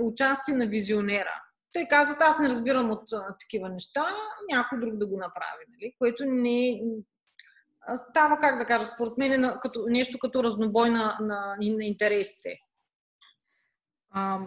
участие, 0.00 0.54
на 0.54 0.66
визионера. 0.66 1.42
Те 1.72 1.86
казват, 1.88 2.20
аз 2.20 2.38
не 2.38 2.48
разбирам 2.48 2.90
от 2.90 3.12
а, 3.12 3.36
такива 3.40 3.68
неща, 3.68 4.04
някой 4.52 4.80
друг 4.80 4.96
да 4.96 5.06
го 5.06 5.16
направи, 5.16 5.64
нали? 5.68 5.94
което 5.98 6.24
не 6.24 6.80
става, 7.94 8.38
как 8.38 8.58
да 8.58 8.64
кажа, 8.64 8.86
според 8.86 9.18
мен 9.18 9.44
е 9.44 9.50
като, 9.62 9.84
нещо 9.88 10.18
като 10.18 10.44
разнобой 10.44 10.90
на, 10.90 11.18
на, 11.20 11.56
на 11.60 11.84
интересите. 11.84 12.58
А, 14.16 14.38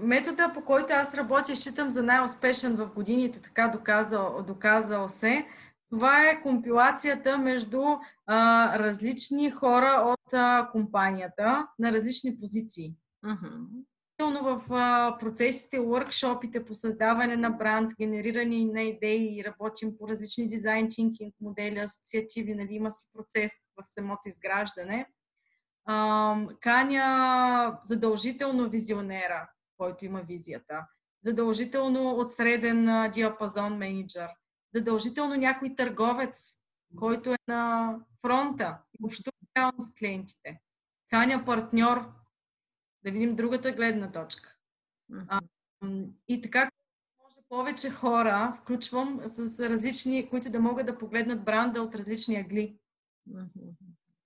метода, 0.00 0.52
по 0.54 0.64
който 0.64 0.92
аз 0.92 1.14
работя, 1.14 1.56
считам 1.56 1.90
за 1.90 2.02
най-успешен 2.02 2.76
в 2.76 2.86
годините, 2.94 3.42
така 3.42 3.68
доказал, 3.68 4.44
доказал 4.46 5.08
се. 5.08 5.46
Това 5.90 6.30
е 6.30 6.42
компилацията 6.42 7.38
между 7.38 7.82
а, 8.26 8.78
различни 8.78 9.50
хора 9.50 10.02
от 10.06 10.32
а, 10.32 10.68
компанията 10.72 11.68
на 11.78 11.92
различни 11.92 12.38
позиции. 12.38 12.94
Uh-huh. 13.24 13.84
В 14.42 14.62
а, 14.70 15.16
процесите, 15.20 15.78
workshopите 15.78 16.64
по 16.64 16.74
създаване 16.74 17.36
на 17.36 17.50
бранд, 17.50 17.92
генериране 18.00 18.64
на 18.64 18.82
идеи, 18.82 19.44
работим 19.44 19.98
по 19.98 20.08
различни 20.08 20.48
дизайн 20.48 20.88
тинкинг 20.90 21.34
модели, 21.40 21.78
асоциативи, 21.78 22.54
нали, 22.54 22.74
има 22.74 22.92
си 22.92 23.06
процес 23.14 23.52
в 23.76 23.84
самото 23.86 24.28
изграждане 24.28 25.06
каня 26.60 27.78
задължително 27.84 28.70
визионера, 28.70 29.48
който 29.78 30.04
има 30.04 30.22
визията, 30.28 30.86
задължително 31.22 32.10
от 32.10 32.32
среден 32.32 33.10
диапазон 33.12 33.76
менеджер, 33.76 34.28
задължително 34.76 35.34
някой 35.34 35.74
търговец, 35.74 36.54
който 36.96 37.32
е 37.32 37.38
на 37.48 37.94
фронта 38.22 38.78
и 39.00 39.04
общува 39.04 39.72
с 39.78 39.94
клиентите. 39.98 40.60
Каня 41.10 41.44
партньор, 41.44 42.12
да 43.04 43.10
видим 43.10 43.36
другата 43.36 43.72
гледна 43.72 44.12
точка. 44.12 44.56
А, 45.28 45.40
и 46.28 46.40
така, 46.40 46.70
може 47.22 47.36
повече 47.48 47.90
хора 47.90 48.56
включвам 48.60 49.20
с 49.26 49.60
различни, 49.70 50.30
които 50.30 50.50
да 50.50 50.60
могат 50.60 50.86
да 50.86 50.98
погледнат 50.98 51.44
бранда 51.44 51.82
от 51.82 51.94
различни 51.94 52.36
агли 52.36 52.78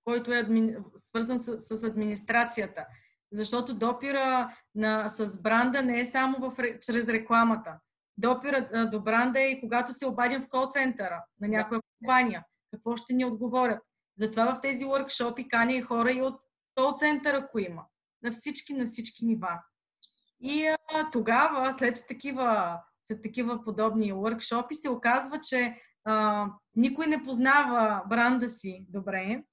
който 0.03 0.33
е 0.33 0.39
адми... 0.39 0.75
свързан 0.95 1.39
с, 1.39 1.59
с 1.59 1.83
администрацията. 1.83 2.85
Защото 3.31 3.75
допира 3.75 4.55
на, 4.75 5.09
с 5.09 5.41
бранда 5.41 5.83
не 5.83 5.99
е 5.99 6.05
само 6.05 6.37
в, 6.39 6.55
чрез 6.81 7.07
рекламата. 7.07 7.79
Допира 8.17 8.87
до 8.91 9.01
бранда 9.01 9.41
и 9.41 9.59
когато 9.59 9.93
се 9.93 10.05
обадим 10.05 10.41
в 10.41 10.49
кол-центъра 10.49 11.23
на 11.41 11.47
някоя 11.47 11.81
компания. 11.99 12.43
Какво 12.71 12.97
ще 12.97 13.13
ни 13.13 13.25
отговорят? 13.25 13.79
Затова 14.17 14.55
в 14.55 14.61
тези 14.61 14.85
workshop 14.85 15.47
кани 15.49 15.77
и 15.77 15.81
хора 15.81 16.11
и 16.11 16.21
от 16.21 16.41
кол-центъра, 16.75 17.37
ако 17.37 17.59
има. 17.59 17.83
На 18.23 18.31
всички, 18.31 18.73
на 18.73 18.85
всички 18.85 19.25
нива. 19.25 19.59
И 20.39 20.67
а, 20.67 20.77
тогава, 21.11 21.73
след 21.73 22.03
такива, 22.07 22.79
след 23.03 23.23
такива 23.23 23.63
подобни 23.63 24.13
workshopи, 24.13 24.73
се 24.73 24.89
оказва, 24.89 25.39
че 25.39 25.75
а, 26.03 26.47
никой 26.75 27.07
не 27.07 27.23
познава 27.23 28.03
бранда 28.09 28.49
си 28.49 28.85
добре 28.89 29.43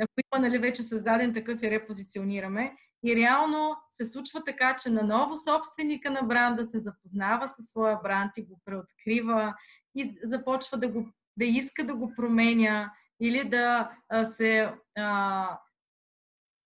ако 0.00 0.12
има 0.18 0.48
нали, 0.48 0.58
вече 0.58 0.82
създаден 0.82 1.34
такъв 1.34 1.62
и 1.62 1.70
репозиционираме. 1.70 2.76
И 3.04 3.16
реално 3.16 3.76
се 3.90 4.04
случва 4.04 4.44
така, 4.44 4.76
че 4.76 4.90
наново 4.90 5.36
собственика 5.36 6.10
на 6.10 6.22
бранда 6.22 6.64
се 6.64 6.80
запознава 6.80 7.48
със 7.48 7.66
своя 7.66 7.98
бранд 8.02 8.32
и 8.36 8.46
го 8.46 8.60
преоткрива 8.64 9.54
и 9.94 10.18
започва 10.22 10.78
да, 10.78 10.88
го, 10.88 11.08
да 11.36 11.44
иска 11.44 11.84
да 11.84 11.94
го 11.94 12.12
променя 12.16 12.92
или 13.20 13.48
да 13.48 13.90
се 14.36 14.74
а, 14.96 15.58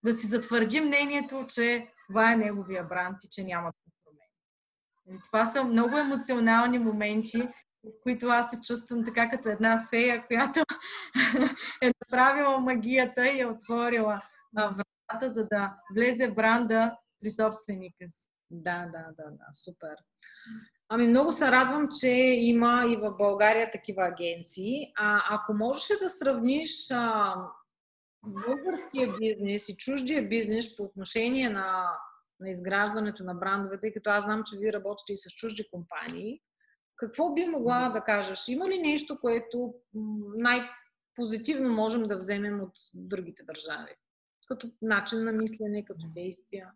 да 0.04 0.18
си 0.18 0.26
затвърди 0.26 0.80
мнението, 0.80 1.46
че 1.48 1.88
това 2.06 2.32
е 2.32 2.36
неговия 2.36 2.84
бранд 2.84 3.24
и 3.24 3.28
че 3.30 3.44
няма 3.44 3.66
да 3.66 3.72
го 3.72 3.92
промени. 4.04 5.22
Това 5.24 5.44
са 5.44 5.64
много 5.64 5.98
емоционални 5.98 6.78
моменти, 6.78 7.48
в 7.84 7.90
които 8.02 8.26
аз 8.26 8.50
се 8.50 8.60
чувствам 8.60 9.04
така 9.04 9.30
като 9.30 9.48
една 9.48 9.86
фея, 9.90 10.26
която 10.26 10.60
е 11.82 11.92
направила 12.00 12.60
магията 12.60 13.28
и 13.28 13.40
е 13.40 13.46
отворила 13.46 14.20
вратата, 15.08 15.32
за 15.32 15.46
да 15.46 15.76
влезе 15.96 16.30
бранда 16.30 16.96
при 17.20 17.30
собственика 17.30 18.04
си. 18.10 18.28
Да, 18.50 18.86
да, 18.86 19.06
да, 19.16 19.30
да, 19.30 19.46
супер. 19.52 19.96
Ами 20.88 21.06
много 21.06 21.32
се 21.32 21.50
радвам, 21.50 21.88
че 22.00 22.08
има 22.36 22.84
и 22.88 22.96
в 22.96 23.16
България 23.18 23.70
такива 23.72 24.06
агенции. 24.06 24.92
А 24.96 25.22
ако 25.30 25.54
можеш 25.54 25.98
да 26.02 26.08
сравниш 26.08 26.90
а, 26.90 27.34
българския 28.22 29.12
бизнес 29.18 29.68
и 29.68 29.76
чуждия 29.76 30.28
бизнес 30.28 30.76
по 30.76 30.82
отношение 30.82 31.50
на, 31.50 31.98
на 32.40 32.50
изграждането 32.50 33.24
на 33.24 33.34
брандовете, 33.34 33.80
тъй 33.80 33.92
като 33.92 34.10
аз 34.10 34.24
знам, 34.24 34.42
че 34.46 34.58
вие 34.58 34.72
работите 34.72 35.12
и 35.12 35.16
с 35.16 35.30
чужди 35.30 35.68
компании, 35.72 36.40
какво 36.96 37.34
би 37.34 37.46
могла 37.46 37.88
да 37.88 38.00
кажеш? 38.00 38.48
Има 38.48 38.68
ли 38.68 38.78
нещо, 38.78 39.18
което 39.20 39.74
най-позитивно 40.36 41.68
можем 41.68 42.02
да 42.02 42.16
вземем 42.16 42.60
от 42.60 42.72
другите 42.94 43.42
държави? 43.42 43.94
Като 44.52 44.70
начин 44.82 45.24
на 45.24 45.32
мислене, 45.32 45.84
като 45.84 46.06
действия? 46.14 46.70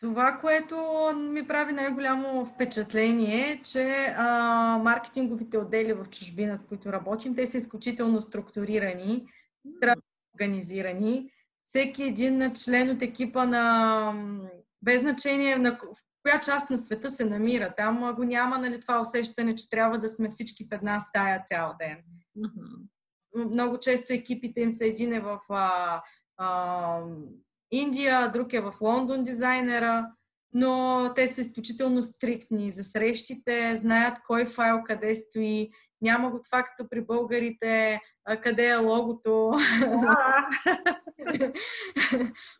Това, 0.00 0.38
което 0.40 0.76
ми 1.16 1.48
прави 1.48 1.72
най-голямо 1.72 2.46
впечатление 2.46 3.50
е, 3.50 3.62
че 3.62 4.14
а, 4.16 4.78
маркетинговите 4.78 5.58
отдели 5.58 5.92
в 5.92 6.06
чужбина, 6.10 6.56
с 6.56 6.66
които 6.68 6.92
работим, 6.92 7.34
те 7.34 7.46
са 7.46 7.58
изключително 7.58 8.20
структурирани, 8.20 9.26
здраво 9.76 10.02
организирани. 10.34 11.30
Всеки 11.64 12.02
един 12.02 12.54
член 12.54 12.90
от 12.90 13.02
екипа 13.02 13.46
на 13.46 14.12
без 14.82 15.00
значение 15.00 15.56
на, 15.56 15.78
коя 16.22 16.40
част 16.40 16.70
на 16.70 16.78
света 16.78 17.10
се 17.10 17.24
намира. 17.24 17.74
Там 17.76 18.14
го 18.14 18.24
няма 18.24 18.58
нали, 18.58 18.80
това 18.80 19.00
усещане, 19.00 19.54
че 19.54 19.70
трябва 19.70 19.98
да 19.98 20.08
сме 20.08 20.28
всички 20.28 20.64
в 20.64 20.72
една 20.72 21.00
стая 21.00 21.44
цял 21.46 21.74
ден. 21.78 21.98
Mm-hmm. 22.38 22.90
Много 23.34 23.78
често 23.78 24.12
екипите 24.12 24.60
им 24.60 24.72
са 24.72 24.84
един 24.84 25.12
е 25.12 25.20
в 25.20 25.40
а, 25.48 26.02
а, 26.36 27.00
Индия, 27.70 28.30
друг 28.32 28.52
е 28.52 28.60
в 28.60 28.74
Лондон 28.80 29.24
дизайнера, 29.24 30.06
но 30.52 31.12
те 31.14 31.28
са 31.28 31.40
изключително 31.40 32.02
стриктни 32.02 32.72
за 32.72 32.84
срещите, 32.84 33.76
знаят 33.76 34.18
кой 34.26 34.46
файл 34.46 34.82
къде 34.84 35.14
стои, 35.14 35.70
няма 36.02 36.30
го 36.30 36.42
това 36.42 36.62
като 36.62 36.88
при 36.88 37.00
българите, 37.00 38.00
къде 38.42 38.66
е 38.66 38.76
логото. 38.76 39.52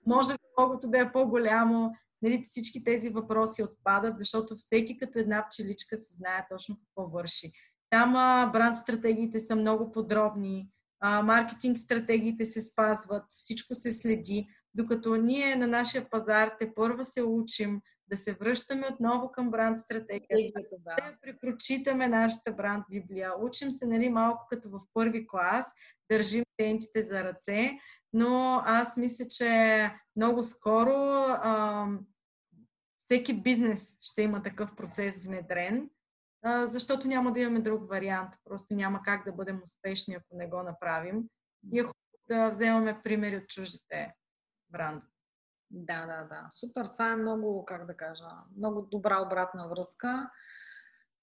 Може 0.06 0.34
логото 0.60 0.88
да 0.88 0.98
е 0.98 1.12
по-голямо 1.12 1.92
нали, 2.22 2.42
всички 2.44 2.84
тези 2.84 3.08
въпроси 3.08 3.62
отпадат, 3.62 4.18
защото 4.18 4.56
всеки 4.56 4.98
като 4.98 5.18
една 5.18 5.46
пчеличка 5.48 5.98
се 5.98 6.14
знае 6.14 6.46
точно 6.50 6.76
какво 6.78 7.10
върши. 7.10 7.52
Там 7.90 8.12
бранд 8.52 8.76
стратегиите 8.76 9.40
са 9.40 9.56
много 9.56 9.92
подробни, 9.92 10.68
маркетинг 11.02 11.78
стратегиите 11.78 12.44
се 12.44 12.60
спазват, 12.60 13.24
всичко 13.30 13.74
се 13.74 13.92
следи, 13.92 14.48
докато 14.74 15.16
ние 15.16 15.56
на 15.56 15.66
нашия 15.66 16.10
пазар 16.10 16.50
те 16.58 16.74
първа 16.74 17.04
се 17.04 17.22
учим 17.22 17.80
да 18.10 18.16
се 18.16 18.32
връщаме 18.32 18.86
отново 18.92 19.32
към 19.32 19.50
бранд 19.50 19.78
стратегията, 19.78 20.60
да. 20.78 20.96
да 20.96 21.16
препрочитаме 21.22 22.08
нашата 22.08 22.52
бранд 22.52 22.84
библия. 22.90 23.32
Учим 23.40 23.72
се 23.72 23.86
нали, 23.86 24.08
малко 24.08 24.46
като 24.50 24.70
в 24.70 24.80
първи 24.94 25.26
клас, 25.26 25.66
държим 26.10 26.44
клиентите 26.58 27.02
за 27.02 27.24
ръце, 27.24 27.70
но 28.12 28.62
аз 28.64 28.96
мисля, 28.96 29.24
че 29.30 29.90
много 30.16 30.42
скоро 30.42 30.92
а, 30.92 31.86
всеки 32.98 33.34
бизнес 33.34 33.96
ще 34.00 34.22
има 34.22 34.42
такъв 34.42 34.74
процес 34.76 35.22
внедрен, 35.22 35.90
защото 36.44 37.08
няма 37.08 37.32
да 37.32 37.40
имаме 37.40 37.60
друг 37.60 37.88
вариант. 37.88 38.34
Просто 38.44 38.74
няма 38.74 39.02
как 39.02 39.24
да 39.24 39.32
бъдем 39.32 39.60
успешни, 39.64 40.14
ако 40.14 40.36
не 40.36 40.48
го 40.48 40.62
направим. 40.62 41.24
И 41.72 41.78
е 41.78 41.82
хубаво 41.82 41.94
да 42.28 42.50
вземаме 42.50 43.00
примери 43.02 43.36
от 43.36 43.48
чуждите 43.48 44.14
брандове. 44.70 45.06
Да, 45.70 46.06
да, 46.06 46.24
да. 46.24 46.46
Супер. 46.50 46.86
Това 46.86 47.10
е 47.10 47.16
много, 47.16 47.64
как 47.64 47.86
да 47.86 47.96
кажа, 47.96 48.28
много 48.56 48.82
добра 48.82 49.22
обратна 49.22 49.68
връзка. 49.68 50.30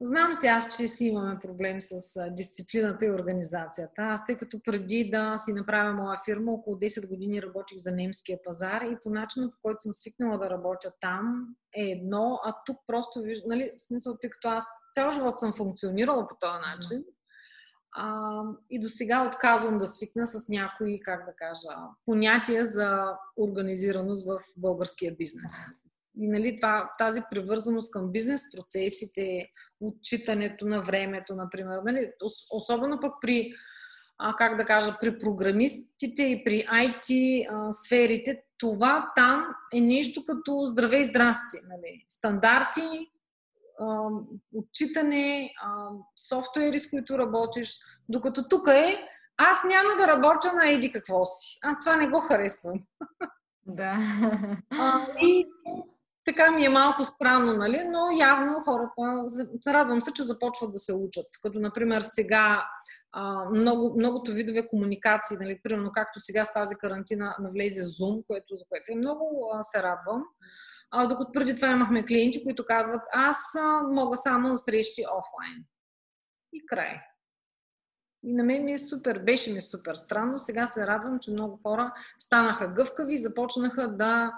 Знам 0.02 0.36
си 0.36 0.48
аз, 0.48 0.78
че 0.78 0.88
си 0.88 1.06
имаме 1.06 1.40
проблем 1.40 1.78
с 1.82 2.22
дисциплината 2.32 3.06
и 3.06 3.12
организацията. 3.12 4.02
Аз, 4.02 4.26
тъй 4.26 4.38
като 4.38 4.60
преди 4.64 5.10
да 5.10 5.38
си 5.38 5.54
направя 5.54 5.94
моя 5.94 6.18
фирма, 6.26 6.52
около 6.52 6.76
10 6.76 7.10
години 7.10 7.42
работих 7.42 7.78
за 7.78 7.92
немския 7.92 8.40
пазар 8.44 8.82
и 8.82 8.98
по 9.04 9.10
начина, 9.10 9.52
по 9.52 9.58
който 9.62 9.80
съм 9.80 9.94
свикнала 9.94 10.38
да 10.38 10.50
работя 10.50 10.92
там, 11.02 11.48
е 11.78 11.84
едно, 11.84 12.40
а 12.44 12.56
тук 12.66 12.78
просто 12.88 13.22
виждам, 13.22 13.50
нали, 13.50 13.72
в 13.78 13.82
смисъл, 13.82 14.18
тъй 14.22 14.30
като 14.30 14.48
аз 14.48 14.66
цял 14.94 15.12
живот 15.12 15.40
съм 15.40 15.54
функционирала 15.54 16.28
по 16.28 16.36
този 16.40 16.60
начин, 16.60 17.04
а, 17.96 18.42
и 18.70 18.80
до 18.80 18.90
сега 18.90 19.28
отказвам 19.28 19.78
да 19.78 19.88
свикна 19.88 20.28
с 20.28 20.50
някои, 20.50 21.00
как 21.00 21.26
да 21.26 21.34
кажа, 21.36 21.78
понятия 22.06 22.66
за 22.66 23.14
организираност 23.38 24.28
в 24.28 24.40
българския 24.58 25.16
бизнес. 25.16 25.52
И 26.20 26.28
нали, 26.28 26.56
това, 26.56 26.92
тази 26.98 27.22
привързаност 27.32 27.92
към 27.92 28.12
бизнес 28.12 28.42
процесите, 28.56 29.50
отчитането 29.82 30.66
на 30.66 30.82
времето, 30.82 31.36
например. 31.36 31.80
Нали, 31.86 32.12
особено 32.52 33.00
пък 33.00 33.14
при, 33.22 33.54
а, 34.18 34.34
как 34.36 34.58
да 34.58 34.66
кажа, 34.66 34.98
при 35.00 35.20
програмистите 35.20 36.24
и 36.24 36.44
при 36.44 36.64
IT 36.64 37.48
а, 37.52 37.72
сферите, 37.72 38.44
това 38.58 39.12
там 39.16 39.46
е 39.74 39.80
нещо 39.80 40.26
като 40.26 40.66
здраве 40.66 40.98
и 40.98 41.06
здрасти. 41.06 41.58
Нали. 41.70 42.06
Стандарти, 42.10 43.12
а, 43.80 44.10
отчитане, 44.54 45.54
а, 45.62 45.90
софтуери, 46.30 46.80
с 46.80 46.90
които 46.90 47.18
работиш, 47.18 47.78
докато 48.10 48.48
тук 48.48 48.68
е 48.68 49.08
аз 49.38 49.64
няма 49.64 49.90
да 49.98 50.08
работя 50.08 50.54
на 50.54 50.70
еди 50.70 50.92
какво 50.92 51.26
си. 51.26 51.60
Аз 51.64 51.80
това 51.80 51.96
не 51.96 52.08
го 52.08 52.20
харесвам. 52.20 52.80
Да. 53.66 53.98
А, 54.72 55.08
и 55.22 55.48
така 56.28 56.52
ми 56.52 56.66
е 56.66 56.70
малко 56.70 57.04
странно, 57.04 57.54
нали? 57.54 57.84
но 57.84 58.12
явно 58.20 58.62
хората, 58.62 58.92
радвам 59.74 60.02
се, 60.02 60.14
че 60.14 60.24
започват 60.24 60.72
да 60.72 60.80
се 60.80 60.94
учат. 60.94 61.26
Като, 61.42 61.60
например, 61.60 62.02
сега 62.02 62.66
много, 63.54 63.96
многото 63.98 64.32
видове 64.32 64.68
комуникации, 64.68 65.38
нали? 65.40 65.60
примерно 65.64 65.92
както 65.92 66.20
сега 66.20 66.46
с 66.46 66.54
тази 66.54 66.76
карантина 66.76 67.36
навлезе 67.40 67.82
Zoom, 67.82 68.26
което, 68.28 68.56
за 68.56 68.66
което 68.70 68.92
е 68.92 68.96
много 68.96 69.52
се 69.62 69.84
радвам. 69.84 70.24
А, 70.92 71.08
докато 71.08 71.32
преди 71.32 71.56
това 71.56 71.68
имахме 71.68 72.06
клиенти, 72.06 72.44
които 72.44 72.66
казват, 72.66 73.02
аз 73.14 73.38
мога 73.92 74.18
само 74.18 74.48
на 74.48 74.58
срещи 74.58 75.02
офлайн. 75.02 75.64
И 76.54 76.66
край. 76.66 77.02
И 78.24 78.34
на 78.34 78.44
мен 78.44 78.66
ми 78.66 78.74
е 78.74 78.80
супер, 78.80 79.20
беше 79.20 79.54
ми 79.54 79.62
супер 79.62 79.96
странно. 79.96 80.38
Сега 80.38 80.68
се 80.68 80.88
радвам, 80.88 81.20
че 81.20 81.32
много 81.32 81.60
хора 81.64 81.94
станаха 82.20 82.68
гъвкави 82.68 83.14
и 83.14 83.18
започнаха 83.18 83.88
да 83.88 84.34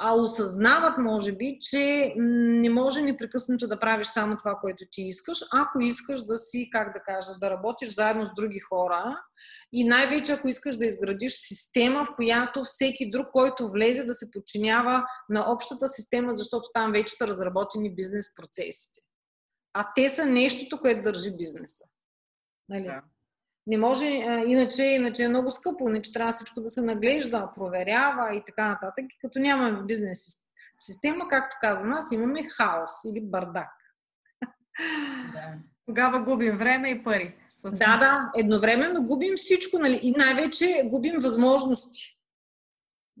а 0.00 0.14
осъзнават, 0.14 0.98
може 0.98 1.32
би, 1.32 1.58
че 1.60 2.14
не 2.16 2.70
може 2.70 3.02
непрекъснато 3.02 3.66
да 3.66 3.78
правиш 3.78 4.06
само 4.06 4.36
това, 4.36 4.58
което 4.60 4.84
ти 4.90 5.02
искаш, 5.02 5.38
ако 5.52 5.80
искаш 5.80 6.22
да 6.22 6.38
си, 6.38 6.68
как 6.72 6.92
да 6.92 7.00
кажа, 7.00 7.38
да 7.40 7.50
работиш 7.50 7.94
заедно 7.94 8.26
с 8.26 8.34
други 8.36 8.60
хора 8.60 9.16
и 9.72 9.84
най-вече 9.84 10.32
ако 10.32 10.48
искаш 10.48 10.76
да 10.76 10.86
изградиш 10.86 11.32
система, 11.32 12.04
в 12.04 12.14
която 12.16 12.62
всеки 12.64 13.10
друг, 13.10 13.26
който 13.32 13.68
влезе, 13.68 14.04
да 14.04 14.14
се 14.14 14.30
подчинява 14.30 15.04
на 15.28 15.52
общата 15.52 15.88
система, 15.88 16.34
защото 16.34 16.68
там 16.74 16.92
вече 16.92 17.14
са 17.14 17.26
разработени 17.26 17.94
бизнес 17.94 18.34
процесите. 18.34 19.00
А 19.72 19.84
те 19.94 20.08
са 20.08 20.26
нещото, 20.26 20.80
което 20.80 21.02
държи 21.02 21.36
бизнеса. 21.36 21.84
Нали? 22.68 22.84
Да. 22.84 23.02
Не 23.68 23.78
може, 23.78 24.04
а, 24.04 24.44
иначе, 24.46 24.82
иначе 24.82 25.24
е 25.24 25.28
много 25.28 25.50
скъпо, 25.50 25.88
иначе 25.88 26.12
трябва 26.12 26.32
всичко 26.32 26.60
да 26.60 26.68
се 26.68 26.82
наглежда, 26.82 27.50
проверява 27.54 28.34
и 28.34 28.42
така 28.46 28.68
нататък. 28.68 29.04
И 29.04 29.18
като 29.20 29.38
нямаме 29.38 29.82
бизнес 29.82 30.48
система, 30.78 31.28
както 31.28 31.56
казвам, 31.60 31.92
аз 31.92 32.12
имаме 32.12 32.42
хаос 32.42 32.92
или 33.04 33.20
бардак. 33.20 33.70
Да. 35.32 35.54
Тогава 35.86 36.20
губим 36.20 36.58
време 36.58 36.90
и 36.90 37.04
пари. 37.04 37.34
Да, 37.64 37.96
да, 37.98 38.30
едновременно 38.36 39.06
губим 39.06 39.36
всичко, 39.36 39.78
нали? 39.78 40.00
И 40.02 40.10
най-вече 40.10 40.82
губим 40.84 41.20
възможности. 41.20 42.17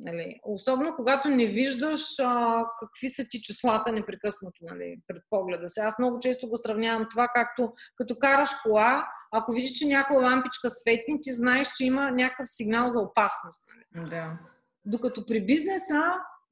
Нали, 0.00 0.40
особено 0.44 0.96
когато 0.96 1.28
не 1.28 1.46
виждаш 1.46 2.00
а, 2.20 2.64
какви 2.80 3.08
са 3.08 3.24
ти 3.30 3.42
числата 3.42 3.92
непрекъснато 3.92 4.58
нали, 4.62 4.96
пред 5.06 5.22
погледа 5.30 5.68
си. 5.68 5.80
Аз 5.80 5.98
много 5.98 6.18
често 6.20 6.48
го 6.48 6.56
сравнявам 6.56 7.06
това, 7.10 7.28
както 7.34 7.72
като 7.96 8.18
караш 8.18 8.50
кола, 8.62 9.06
ако 9.32 9.52
видиш, 9.52 9.72
че 9.72 9.86
някоя 9.86 10.20
лампичка 10.20 10.70
светни, 10.70 11.20
ти 11.22 11.32
знаеш, 11.32 11.68
че 11.76 11.84
има 11.84 12.10
някакъв 12.10 12.48
сигнал 12.48 12.88
за 12.88 13.00
опасност. 13.00 13.68
Нали. 13.94 14.10
Да. 14.10 14.38
Докато 14.84 15.26
при 15.26 15.46
бизнеса 15.46 16.02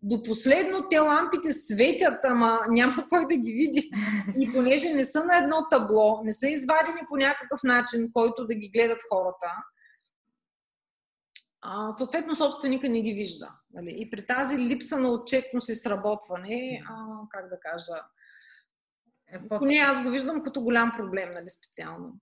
до 0.03 0.23
последно 0.23 0.89
те 0.89 0.99
лампите 0.99 1.53
светят, 1.53 2.25
ама 2.25 2.61
няма 2.69 2.95
кой 3.09 3.27
да 3.27 3.37
ги 3.37 3.53
види. 3.53 3.91
И 4.39 4.53
понеже 4.53 4.95
не 4.95 5.05
са 5.05 5.25
на 5.25 5.37
едно 5.37 5.67
табло, 5.71 6.21
не 6.25 6.33
са 6.33 6.49
извадени 6.49 7.01
по 7.09 7.17
някакъв 7.17 7.61
начин, 7.65 8.11
който 8.13 8.47
да 8.47 8.55
ги 8.55 8.69
гледат 8.69 8.99
хората, 9.13 9.51
а, 11.69 11.93
съответно 11.93 12.37
собственика 12.37 12.89
не 12.89 13.03
ги 13.03 13.13
вижда. 13.13 13.55
Нали? 13.75 13.95
И 13.99 14.11
при 14.11 14.27
тази 14.27 14.59
липса 14.59 14.99
на 14.99 15.09
отчетност 15.09 15.69
и 15.69 15.75
сработване, 15.75 16.83
а, 16.89 16.95
как 17.31 17.49
да 17.49 17.61
кажа, 17.61 18.03
е, 19.33 19.49
поне 19.49 19.75
аз 19.77 20.03
го 20.03 20.11
виждам 20.11 20.43
като 20.43 20.63
голям 20.63 20.93
проблем, 20.97 21.31
нали, 21.35 21.51
специално. 21.51 22.13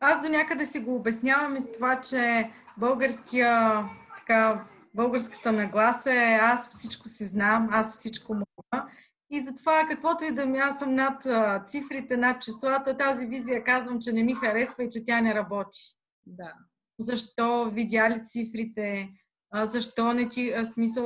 Аз 0.00 0.22
до 0.22 0.28
някъде 0.28 0.66
си 0.66 0.80
го 0.80 0.94
обяснявам 0.94 1.56
и 1.56 1.60
с 1.60 1.72
това, 1.72 2.00
че 2.00 2.50
българския, 2.76 3.84
така, 4.18 4.64
българската 4.94 5.52
нагласа 5.52 6.12
е 6.12 6.38
аз 6.42 6.68
всичко 6.68 7.08
си 7.08 7.26
знам, 7.26 7.68
аз 7.72 7.98
всичко 7.98 8.34
мога. 8.34 8.88
И 9.30 9.40
затова 9.40 9.86
каквото 9.88 10.24
и 10.24 10.34
да 10.34 10.46
ми, 10.46 10.58
аз 10.58 10.78
съм 10.78 10.94
над 10.94 11.26
цифрите, 11.66 12.16
над 12.16 12.42
числата, 12.42 12.96
тази 12.96 13.26
визия 13.26 13.64
казвам, 13.64 14.00
че 14.00 14.12
не 14.12 14.22
ми 14.22 14.34
харесва 14.34 14.84
и 14.84 14.88
че 14.88 15.04
тя 15.04 15.20
не 15.20 15.34
работи. 15.34 15.80
Да 16.26 16.54
защо 16.98 17.70
видя 17.70 18.10
ли 18.10 18.24
цифрите, 18.24 19.08
защо 19.62 20.12
не 20.12 20.28
ти, 20.28 20.54
смисъл, 20.72 21.04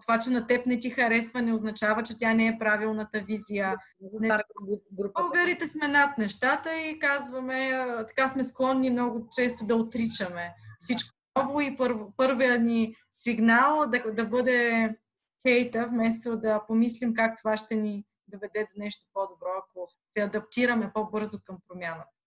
това, 0.00 0.18
че 0.18 0.30
на 0.30 0.46
теб 0.46 0.66
не 0.66 0.78
ти 0.78 0.90
харесва, 0.90 1.42
не 1.42 1.52
означава, 1.52 2.02
че 2.02 2.18
тя 2.18 2.34
не 2.34 2.46
е 2.46 2.58
правилната 2.58 3.20
визия. 3.20 3.76
Не, 4.20 4.38
българите 5.14 5.66
сме 5.66 5.88
над 5.88 6.18
нещата 6.18 6.80
и 6.80 6.98
казваме, 6.98 7.84
така 8.08 8.28
сме 8.28 8.44
склонни 8.44 8.90
много 8.90 9.28
често 9.32 9.66
да 9.66 9.76
отричаме 9.76 10.54
всичко 10.78 11.16
ново 11.36 11.60
и 11.60 11.76
пър, 11.76 11.96
първият 12.16 12.62
ни 12.62 12.94
сигнал 13.12 13.86
да, 13.86 14.12
да 14.12 14.24
бъде 14.24 14.88
хейта, 15.46 15.86
вместо 15.90 16.36
да 16.36 16.64
помислим 16.66 17.14
как 17.14 17.38
това 17.38 17.56
ще 17.56 17.74
ни 17.74 18.04
доведе 18.28 18.68
до 18.74 18.82
нещо 18.82 19.06
по-добро, 19.12 19.48
ако 19.58 19.88
се 20.10 20.20
адаптираме 20.20 20.90
по-бързо 20.94 21.38
към 21.44 21.56
промяната. 21.68 22.17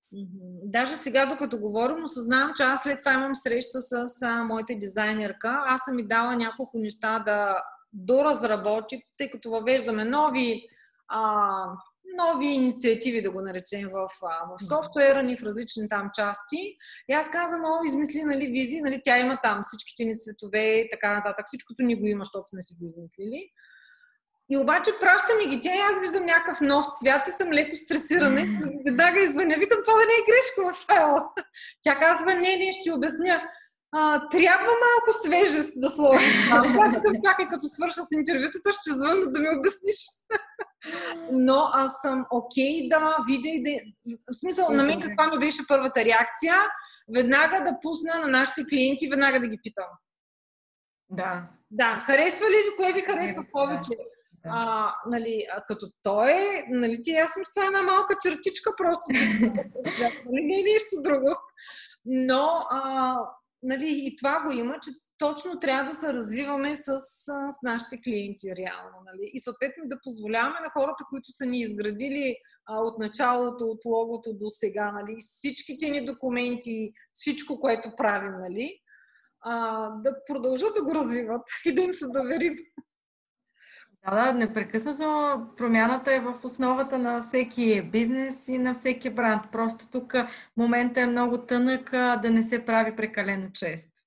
Даже 0.63 0.95
сега, 0.95 1.25
докато 1.25 1.59
говорим, 1.59 2.03
осъзнавам, 2.03 2.51
че 2.55 2.63
аз 2.63 2.83
след 2.83 2.99
това 2.99 3.13
имам 3.13 3.35
среща 3.35 3.81
с 3.81 4.05
а, 4.21 4.43
моята 4.43 4.73
дизайнерка. 4.75 5.63
Аз 5.65 5.81
съм 5.85 5.95
ми 5.95 6.07
дала 6.07 6.35
няколко 6.35 6.77
неща 6.79 7.19
да 7.19 7.63
доразработи, 7.93 9.03
тъй 9.17 9.29
като 9.29 9.49
въвеждаме 9.49 10.05
нови, 10.05 10.67
а, 11.07 11.45
нови 12.17 12.45
инициативи, 12.45 13.21
да 13.21 13.31
го 13.31 13.41
наречем, 13.41 13.89
в, 13.89 14.07
в 14.21 14.65
софтуера 14.67 15.23
ни, 15.23 15.37
в 15.37 15.43
различни 15.43 15.87
там 15.89 16.09
части. 16.13 16.77
И 17.09 17.13
аз 17.13 17.29
казвам, 17.31 17.61
о, 17.65 17.87
измисли, 17.87 18.23
нали, 18.23 18.47
визи, 18.47 18.81
нали, 18.81 19.01
тя 19.03 19.17
има 19.17 19.39
там 19.43 19.59
всичките 19.61 20.05
ни 20.05 20.15
цветове 20.15 20.73
и 20.73 20.89
така 20.89 21.13
нататък. 21.13 21.45
Всичкото 21.45 21.83
ни 21.83 21.95
го 21.95 22.05
има, 22.05 22.23
защото 22.23 22.45
сме 22.45 22.61
си 22.61 22.75
го 22.79 22.85
измислили. 22.85 23.49
И 24.51 24.57
обаче 24.57 24.91
праща 24.99 25.35
ми 25.37 25.47
ги 25.47 25.61
тя 25.61 25.75
и 25.75 25.79
аз 25.79 26.01
виждам 26.01 26.25
някакъв 26.25 26.61
нов 26.61 26.85
цвят 26.99 27.27
и 27.27 27.31
съм 27.31 27.51
леко 27.51 27.75
стресирана. 27.75 28.41
И 28.41 28.81
веднага 28.85 29.19
извъня. 29.19 29.55
Викам, 29.59 29.79
това 29.85 29.93
да 29.99 30.05
не 30.05 30.13
е 30.13 30.27
грешка 30.29 30.59
в 30.73 30.85
файла. 30.85 31.29
Тя 31.81 31.95
казва, 31.95 32.33
не, 32.33 32.55
не, 32.55 32.73
ще 32.73 32.93
обясня. 32.93 33.43
А, 33.91 34.29
трябва 34.29 34.65
малко 34.65 35.19
свежест 35.23 35.73
да 35.75 35.89
сложи. 35.89 36.25
Чакай, 37.25 37.47
като 37.47 37.67
свърша 37.67 38.01
с 38.01 38.07
интервютата, 38.11 38.73
ще 38.73 38.93
звънна 38.93 39.31
да 39.31 39.39
ми 39.39 39.47
обясниш. 39.57 39.97
Но 41.31 41.69
аз 41.73 42.01
съм 42.01 42.25
окей 42.31 42.81
okay 42.81 42.89
да 42.89 43.17
видя 43.27 43.49
и 43.49 43.63
да... 43.63 43.69
В 44.31 44.35
смисъл, 44.35 44.69
на 44.69 44.83
мен 44.83 45.01
каква 45.01 45.27
ми 45.27 45.39
беше 45.39 45.67
първата 45.67 46.05
реакция? 46.05 46.55
Веднага 47.15 47.63
да 47.63 47.79
пусна 47.81 48.19
на 48.19 48.27
нашите 48.27 48.65
клиенти, 48.69 49.09
веднага 49.09 49.39
да 49.39 49.47
ги 49.47 49.59
питам. 49.63 49.85
Да. 51.09 51.43
Да, 51.71 51.99
харесва 52.05 52.45
ли 52.45 52.55
ви, 52.55 52.75
кое 52.77 52.93
ви 52.93 53.01
харесва 53.01 53.45
повече? 53.51 53.89
А, 54.45 54.93
нали, 55.05 55.47
като 55.67 55.87
той 56.03 56.33
нали, 56.69 57.01
ти 57.01 57.11
ясно, 57.11 57.43
че 57.43 57.49
това 57.55 57.63
е 57.63 57.67
една 57.67 57.81
малка 57.81 58.15
чертичка 58.21 58.71
просто. 58.77 59.05
нали, 60.25 60.43
не 60.43 60.59
е 60.59 60.73
нещо 60.73 61.01
друго. 61.01 61.35
Но, 62.05 62.65
а, 62.69 63.15
нали, 63.63 63.87
и 64.05 64.15
това 64.15 64.43
го 64.45 64.51
има, 64.51 64.79
че 64.81 64.91
точно 65.17 65.59
трябва 65.59 65.89
да 65.89 65.95
се 65.95 66.13
развиваме 66.13 66.75
с, 66.75 66.99
с 66.99 67.57
нашите 67.63 68.01
клиенти 68.01 68.55
реално. 68.55 68.97
Нали? 69.05 69.31
И 69.33 69.39
съответно 69.39 69.83
да 69.85 69.99
позволяваме 70.03 70.59
на 70.59 70.69
хората, 70.73 71.03
които 71.09 71.31
са 71.31 71.45
ни 71.45 71.59
изградили 71.59 72.35
а, 72.65 72.79
от 72.79 72.99
началото, 72.99 73.65
от 73.65 73.85
логото 73.85 74.33
до 74.33 74.49
сега, 74.49 74.91
нали? 74.91 75.15
всичките 75.19 75.89
ни 75.89 76.05
документи, 76.05 76.91
всичко, 77.13 77.59
което 77.59 77.95
правим, 77.97 78.33
нали? 78.39 78.81
а, 79.41 79.89
да 79.89 80.15
продължат 80.25 80.73
да 80.75 80.83
го 80.83 80.95
развиват 80.95 81.41
и 81.65 81.75
да 81.75 81.81
им 81.81 81.93
се 81.93 82.07
доверим. 82.07 82.55
Да, 84.05 84.25
да, 84.25 84.33
непрекъснато 84.33 85.03
промяната 85.57 86.13
е 86.13 86.19
в 86.19 86.39
основата 86.43 86.97
на 86.97 87.21
всеки 87.21 87.81
бизнес 87.81 88.47
и 88.47 88.57
на 88.57 88.73
всеки 88.73 89.09
бранд. 89.09 89.51
Просто 89.51 89.87
тук 89.91 90.15
момента 90.57 91.01
е 91.01 91.05
много 91.05 91.37
тънък 91.37 91.91
да 91.91 92.29
не 92.29 92.43
се 92.43 92.65
прави 92.65 92.95
прекалено 92.95 93.51
често. 93.53 94.01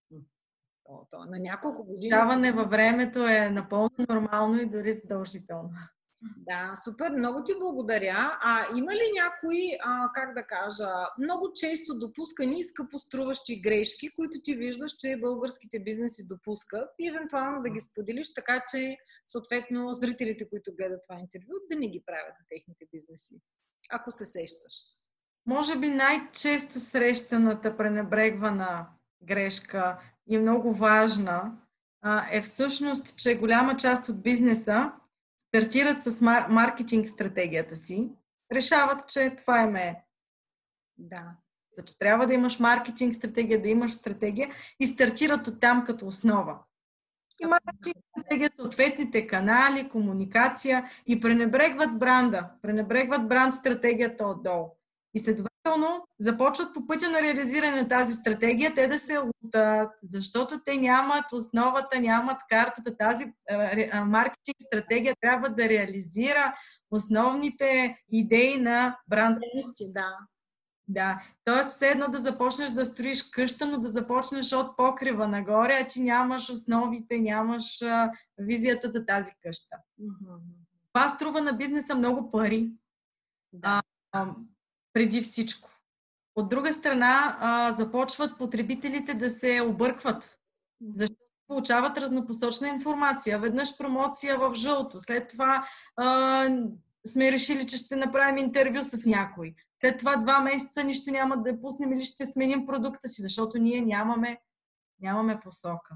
То, 0.85 1.07
то, 1.11 1.25
на 1.25 1.39
няколко 1.39 1.85
години. 1.85 2.11
Решаване 2.13 2.53
във 2.53 2.71
времето 2.71 3.27
е 3.29 3.51
напълно 3.51 3.91
нормално 4.09 4.61
и 4.61 4.67
дори 4.67 4.93
задължително. 4.93 5.71
Да, 6.37 6.73
супер, 6.85 7.11
много 7.11 7.45
ти 7.45 7.53
благодаря. 7.61 8.39
А 8.41 8.67
има 8.77 8.95
ли 8.95 9.11
някои, 9.23 9.79
а, 9.83 10.11
как 10.15 10.35
да 10.35 10.47
кажа, 10.47 10.89
много 11.19 11.53
често 11.55 11.99
допускани 11.99 12.61
и 12.61 12.65
скъпоструващи 12.65 13.61
грешки, 13.61 14.11
които 14.17 14.41
ти 14.45 14.55
виждаш, 14.55 14.93
че 14.93 15.21
българските 15.21 15.81
бизнеси 15.81 16.29
допускат 16.29 16.89
и 16.99 17.09
евентуално 17.09 17.63
да 17.63 17.71
ги 17.71 17.81
споделиш, 17.81 18.35
така 18.35 18.65
че 18.71 18.97
съответно 19.27 19.93
зрителите, 19.93 20.49
които 20.51 20.75
гледат 20.77 21.03
това 21.09 21.21
интервю, 21.21 21.53
да 21.71 21.79
не 21.79 21.89
ги 21.89 22.03
правят 22.07 22.35
за 22.39 22.45
техните 22.51 22.85
бизнеси, 22.93 23.41
ако 23.91 24.11
се 24.11 24.27
сещаш. 24.27 24.75
Може 25.47 25.77
би 25.77 25.89
най-често 25.89 26.81
срещаната 26.81 27.77
пренебрегвана 27.77 28.87
грешка 29.23 29.99
и 30.27 30.39
много 30.39 30.75
важна 30.75 31.53
е 32.31 32.43
всъщност, 32.43 33.17
че 33.17 33.39
голяма 33.39 33.77
част 33.77 34.09
от 34.09 34.23
бизнеса 34.23 34.93
стартират 35.55 36.03
с 36.03 36.21
мар- 36.21 36.49
маркетинг 36.49 37.09
стратегията 37.09 37.77
си, 37.77 38.11
решават, 38.53 39.09
че 39.09 39.37
това 39.37 39.63
е. 39.63 39.97
Да. 40.99 41.23
Че 41.87 41.99
трябва 41.99 42.27
да 42.27 42.35
имаш 42.35 42.59
маркетинг 42.59 43.15
стратегия, 43.15 43.63
да 43.63 43.69
имаш 43.69 43.93
стратегия 43.93 44.51
и 44.81 44.87
стартират 44.87 45.49
от 45.49 45.61
там 45.61 45.85
като 45.85 46.07
основа. 46.07 46.59
И 47.43 47.47
маркетинг 47.47 47.97
стратегия, 48.11 48.51
съответните 48.57 49.27
канали, 49.27 49.89
комуникация 49.89 50.91
и 51.07 51.21
пренебрегват 51.21 51.99
бранда, 51.99 52.51
пренебрегват 52.63 53.29
бранд 53.29 53.55
стратегията 53.55 54.27
отдолу. 54.27 54.69
И 55.15 55.19
следователно 55.65 56.07
започват 56.21 56.75
по 56.75 56.87
пътя 56.87 57.11
на 57.11 57.23
реализиране 57.23 57.83
на 57.83 57.89
тази 57.89 58.15
стратегия 58.15 58.75
те 58.75 58.89
да 58.89 58.99
се 58.99 59.19
лутат, 59.19 59.91
защото 60.03 60.61
те 60.65 60.77
нямат 60.77 61.33
основата, 61.33 62.01
нямат 62.01 62.39
картата. 62.49 62.97
Тази 62.97 63.25
маркетинг 64.05 64.57
стратегия 64.61 65.15
трябва 65.21 65.49
да 65.49 65.69
реализира 65.69 66.55
основните 66.91 67.97
идеи 68.13 68.61
на 68.61 68.99
бранд. 69.09 69.39
Да. 69.89 70.19
Да, 70.89 71.23
т.е. 71.45 71.71
все 71.71 71.89
едно 71.89 72.09
да 72.09 72.19
започнеш 72.19 72.71
да 72.71 72.85
строиш 72.85 73.31
къща, 73.31 73.67
но 73.67 73.81
да 73.81 73.91
започнеш 73.91 74.53
от 74.53 74.77
покрива 74.77 75.29
нагоре, 75.29 75.79
а 75.83 75.89
ти 75.89 76.03
нямаш 76.03 76.51
основите, 76.51 77.19
нямаш 77.19 77.83
а, 77.83 78.11
визията 78.39 78.91
за 78.91 79.07
тази 79.07 79.33
къща. 79.43 79.77
Mm-hmm. 80.01 80.39
Това 80.93 81.09
струва 81.09 81.41
на 81.41 81.53
бизнеса 81.53 81.95
много 81.95 82.31
пари. 82.31 82.71
Да. 83.53 83.83
А, 84.13 84.27
преди 84.95 85.23
всичко. 85.23 85.71
От 86.37 86.49
друга 86.49 86.73
страна, 86.73 87.39
а, 87.41 87.73
започват 87.73 88.39
потребителите 88.39 89.15
да 89.15 89.31
се 89.31 89.61
объркват, 89.61 90.39
защото 90.95 91.21
получават 91.47 91.99
разнопосочна 91.99 92.69
информация. 92.69 93.39
Веднъж 93.39 93.79
промоция 93.79 94.39
в 94.39 94.55
жълто, 94.55 95.01
след 95.01 95.29
това 95.29 95.69
а, 95.97 96.49
сме 97.07 97.33
решили, 97.33 97.67
че 97.67 97.77
ще 97.77 97.97
направим 97.97 98.39
интервю 98.39 98.83
с 98.83 99.07
някой. 99.07 99.55
След 99.81 99.99
това 99.99 100.17
два 100.17 100.41
месеца 100.41 100.85
нищо 100.85 101.11
няма 101.11 101.43
да 101.43 101.61
пуснем 101.61 101.93
или 101.93 102.05
ще 102.05 102.27
сменим 102.27 102.67
продукта 102.67 103.09
си, 103.09 103.23
защото 103.23 103.59
ние 103.59 103.81
нямаме, 103.81 104.41
нямаме 105.01 105.41
посока. 105.41 105.95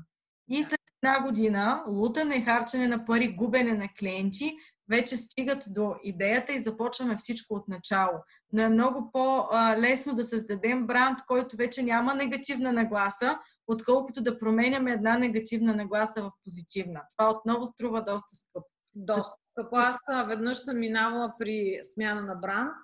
И 0.49 0.65
след 0.65 0.81
една 1.03 1.21
година 1.21 1.85
лутане, 1.89 2.43
харчене 2.43 2.89
на 2.89 3.05
пари, 3.05 3.29
губене 3.29 3.73
на 3.73 3.89
клиенти, 3.99 4.57
вече 4.91 5.17
стигат 5.17 5.65
до 5.69 5.95
идеята 6.03 6.53
и 6.53 6.61
започваме 6.61 7.17
всичко 7.17 7.55
от 7.55 7.69
начало. 7.69 8.19
Но 8.53 8.63
е 8.63 8.69
много 8.69 9.11
по-лесно 9.13 10.15
да 10.15 10.25
създадем 10.25 10.87
бранд, 10.87 11.19
който 11.27 11.57
вече 11.57 11.83
няма 11.83 12.15
негативна 12.15 12.73
нагласа, 12.73 13.39
отколкото 13.67 14.23
да 14.23 14.39
променяме 14.39 14.93
една 14.93 15.19
негативна 15.19 15.75
нагласа 15.75 16.23
в 16.23 16.31
позитивна. 16.45 17.01
Това 17.17 17.31
отново 17.31 17.67
струва 17.67 18.05
доста 18.05 18.37
скъпо. 18.37 18.67
Доста 18.95 19.37
скъпо. 19.45 19.77
Аз 19.77 19.99
веднъж 20.27 20.59
съм 20.59 20.79
минавала 20.79 21.33
при 21.39 21.79
смяна 21.83 22.23
на 22.23 22.35
бранд. 22.35 22.75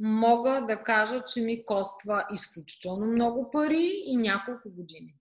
Мога 0.00 0.64
да 0.68 0.82
кажа, 0.82 1.20
че 1.20 1.40
ми 1.40 1.64
коства 1.64 2.24
изключително 2.32 3.06
много 3.06 3.50
пари 3.50 3.92
и 4.06 4.16
няколко 4.16 4.70
години 4.70 5.14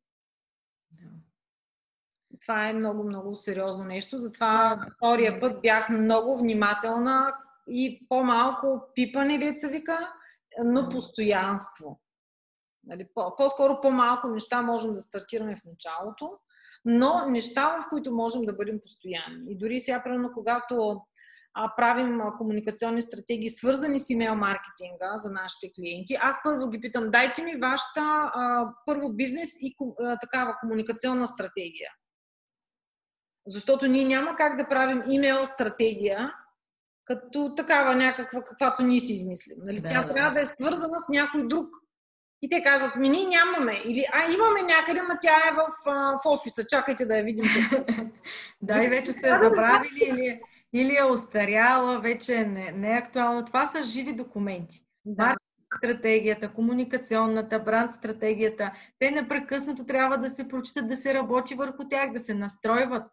това 2.42 2.68
е 2.68 2.74
много, 2.74 3.04
много 3.04 3.36
сериозно 3.36 3.84
нещо. 3.84 4.18
Затова 4.18 4.86
втория 4.96 5.40
път 5.40 5.62
бях 5.62 5.90
много 5.90 6.38
внимателна 6.38 7.34
и 7.68 8.06
по-малко 8.10 8.82
пипане 8.96 9.40
лица 9.40 9.68
вика, 9.68 10.14
но 10.64 10.90
постоянство. 10.90 12.02
Нали, 12.84 13.08
по-скоро 13.38 13.82
по-малко 13.82 14.28
неща 14.28 14.62
можем 14.62 14.94
да 14.94 15.02
стартираме 15.02 15.56
в 15.56 15.66
началото, 15.66 16.30
но 16.86 17.26
неща, 17.30 17.82
в 17.82 17.90
които 17.90 18.14
можем 18.14 18.42
да 18.42 18.54
бъдем 18.54 18.80
постоянни. 18.82 19.52
И 19.52 19.58
дори 19.58 19.80
сега, 19.80 20.04
примерно, 20.04 20.32
когато 20.34 21.02
а, 21.54 21.76
правим 21.76 22.22
а, 22.22 22.38
комуникационни 22.38 23.02
стратегии, 23.02 23.50
свързани 23.50 24.00
с 24.00 24.10
имейл 24.10 24.36
маркетинга 24.36 25.18
за 25.18 25.32
нашите 25.32 25.72
клиенти, 25.76 26.18
аз 26.22 26.38
първо 26.44 26.70
ги 26.70 26.82
питам, 26.82 27.12
дайте 27.12 27.44
ми 27.44 27.56
вашата 27.56 28.02
а, 28.02 28.68
първо 28.86 29.14
бизнес 29.14 29.50
и 29.62 29.76
а, 30.00 30.18
такава 30.20 30.56
комуникационна 30.62 31.28
стратегия. 31.28 31.90
Защото 33.48 33.88
ние 33.88 34.04
няма 34.04 34.36
как 34.36 34.58
да 34.58 34.70
правим 34.70 35.02
имейл 35.10 35.46
стратегия, 35.46 36.34
като 37.06 37.56
такава 37.56 37.96
някаква, 37.96 38.44
каквато 38.44 38.84
ние 38.84 39.00
си 39.00 39.14
измислим. 39.14 39.58
Нали? 39.66 39.80
Да, 39.80 39.88
Тя 39.88 40.04
да. 40.04 40.14
трябва 40.14 40.34
да 40.34 40.42
е 40.42 40.46
свързана 40.46 41.00
с 41.00 41.10
някой 41.10 41.48
друг. 41.48 41.68
И 42.42 42.50
те 42.50 42.62
казват, 42.62 42.96
ми 42.96 43.10
ние 43.10 43.26
нямаме. 43.26 43.74
Или, 43.86 44.06
а 44.14 44.32
имаме 44.32 44.74
някъде, 44.74 45.02
ма 45.02 45.18
тя 45.22 45.36
е 45.50 45.56
в, 45.56 45.68
в 45.86 46.26
офиса, 46.26 46.66
чакайте 46.68 47.06
да 47.06 47.18
я 47.18 47.24
видим. 47.24 47.46
да, 48.62 48.84
и 48.84 48.88
вече 48.88 49.12
се 49.12 49.28
е 49.28 49.40
забравили 49.44 50.04
или, 50.10 50.42
или 50.74 50.98
е 50.98 51.04
устаряла, 51.04 52.00
вече 52.00 52.46
не, 52.46 52.72
не 52.72 52.94
е 52.94 52.98
актуална. 52.98 53.46
Това 53.46 53.66
са 53.66 53.84
живи 53.84 54.14
документи. 54.14 54.86
Да. 55.06 55.36
стратегията, 55.78 56.54
комуникационната, 56.54 57.60
бранд 57.60 57.94
стратегията, 57.94 58.72
те 59.00 59.12
непрекъснато 59.12 59.86
трябва 59.86 60.18
да 60.18 60.30
се 60.30 60.48
прочитат, 60.48 60.88
да 60.88 60.96
се 60.96 61.14
работи 61.14 61.56
върху 61.56 61.88
тях, 61.90 62.14
да 62.14 62.20
се 62.20 62.34
настройват. 62.34 63.04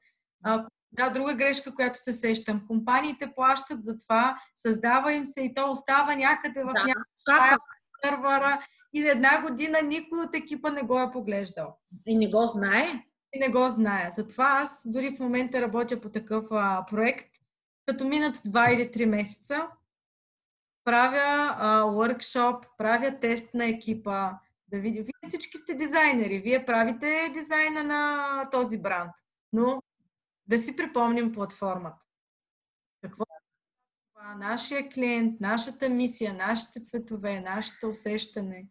А, 0.45 0.67
да, 0.93 1.11
друга 1.11 1.35
грешка, 1.35 1.75
която 1.75 1.99
се 1.99 2.13
сещам. 2.13 2.67
Компаниите 2.67 3.33
плащат 3.37 3.85
за 3.85 3.99
това, 3.99 4.41
създава 4.57 5.13
им 5.13 5.27
се 5.27 5.41
и 5.41 5.55
то 5.55 5.71
остава 5.71 6.15
някъде 6.15 6.65
в 6.65 6.73
да, 6.73 6.85
някаква 6.85 7.57
сървъра 8.05 8.67
и 8.93 9.03
за 9.03 9.11
една 9.11 9.43
година 9.43 9.79
никой 9.83 10.21
от 10.21 10.35
екипа 10.35 10.71
не 10.71 10.83
го 10.83 11.01
е 11.01 11.13
поглеждал. 11.13 11.79
И 12.07 12.17
не 12.17 12.31
го 12.31 12.47
знае? 12.47 13.05
И 13.33 13.39
не 13.39 13.49
го 13.49 13.69
знае. 13.69 14.13
Затова 14.17 14.59
аз 14.63 14.83
дори 14.87 15.17
в 15.17 15.21
момента 15.21 15.61
работя 15.61 16.01
по 16.01 16.09
такъв 16.09 16.45
а, 16.51 16.87
проект. 16.91 17.31
Като 17.87 18.05
минат 18.05 18.41
два 18.45 18.73
или 18.73 18.93
три 18.93 19.07
месеца, 19.07 19.67
правя 20.85 21.57
а, 21.59 21.85
правя 22.79 23.21
тест 23.21 23.55
на 23.55 23.65
екипа, 23.65 24.31
да 24.69 24.79
видя. 24.79 25.03
Вие 25.03 25.29
всички 25.29 25.59
сте 25.59 25.75
дизайнери, 25.75 26.39
вие 26.39 26.67
правите 26.67 27.31
дизайна 27.35 27.85
на 27.85 28.51
този 28.51 28.79
бранд, 28.79 29.13
но 29.53 29.83
да 30.49 30.59
си 30.59 30.77
припомним 30.77 31.33
платформата. 31.33 32.05
Какво 33.03 33.25
това? 34.15 34.35
Нашия 34.35 34.89
клиент, 34.89 35.41
нашата 35.41 35.89
мисия, 35.89 36.35
нашите 36.35 36.83
цветове, 36.83 37.41
нашето 37.41 37.89
усещане. 37.89 38.67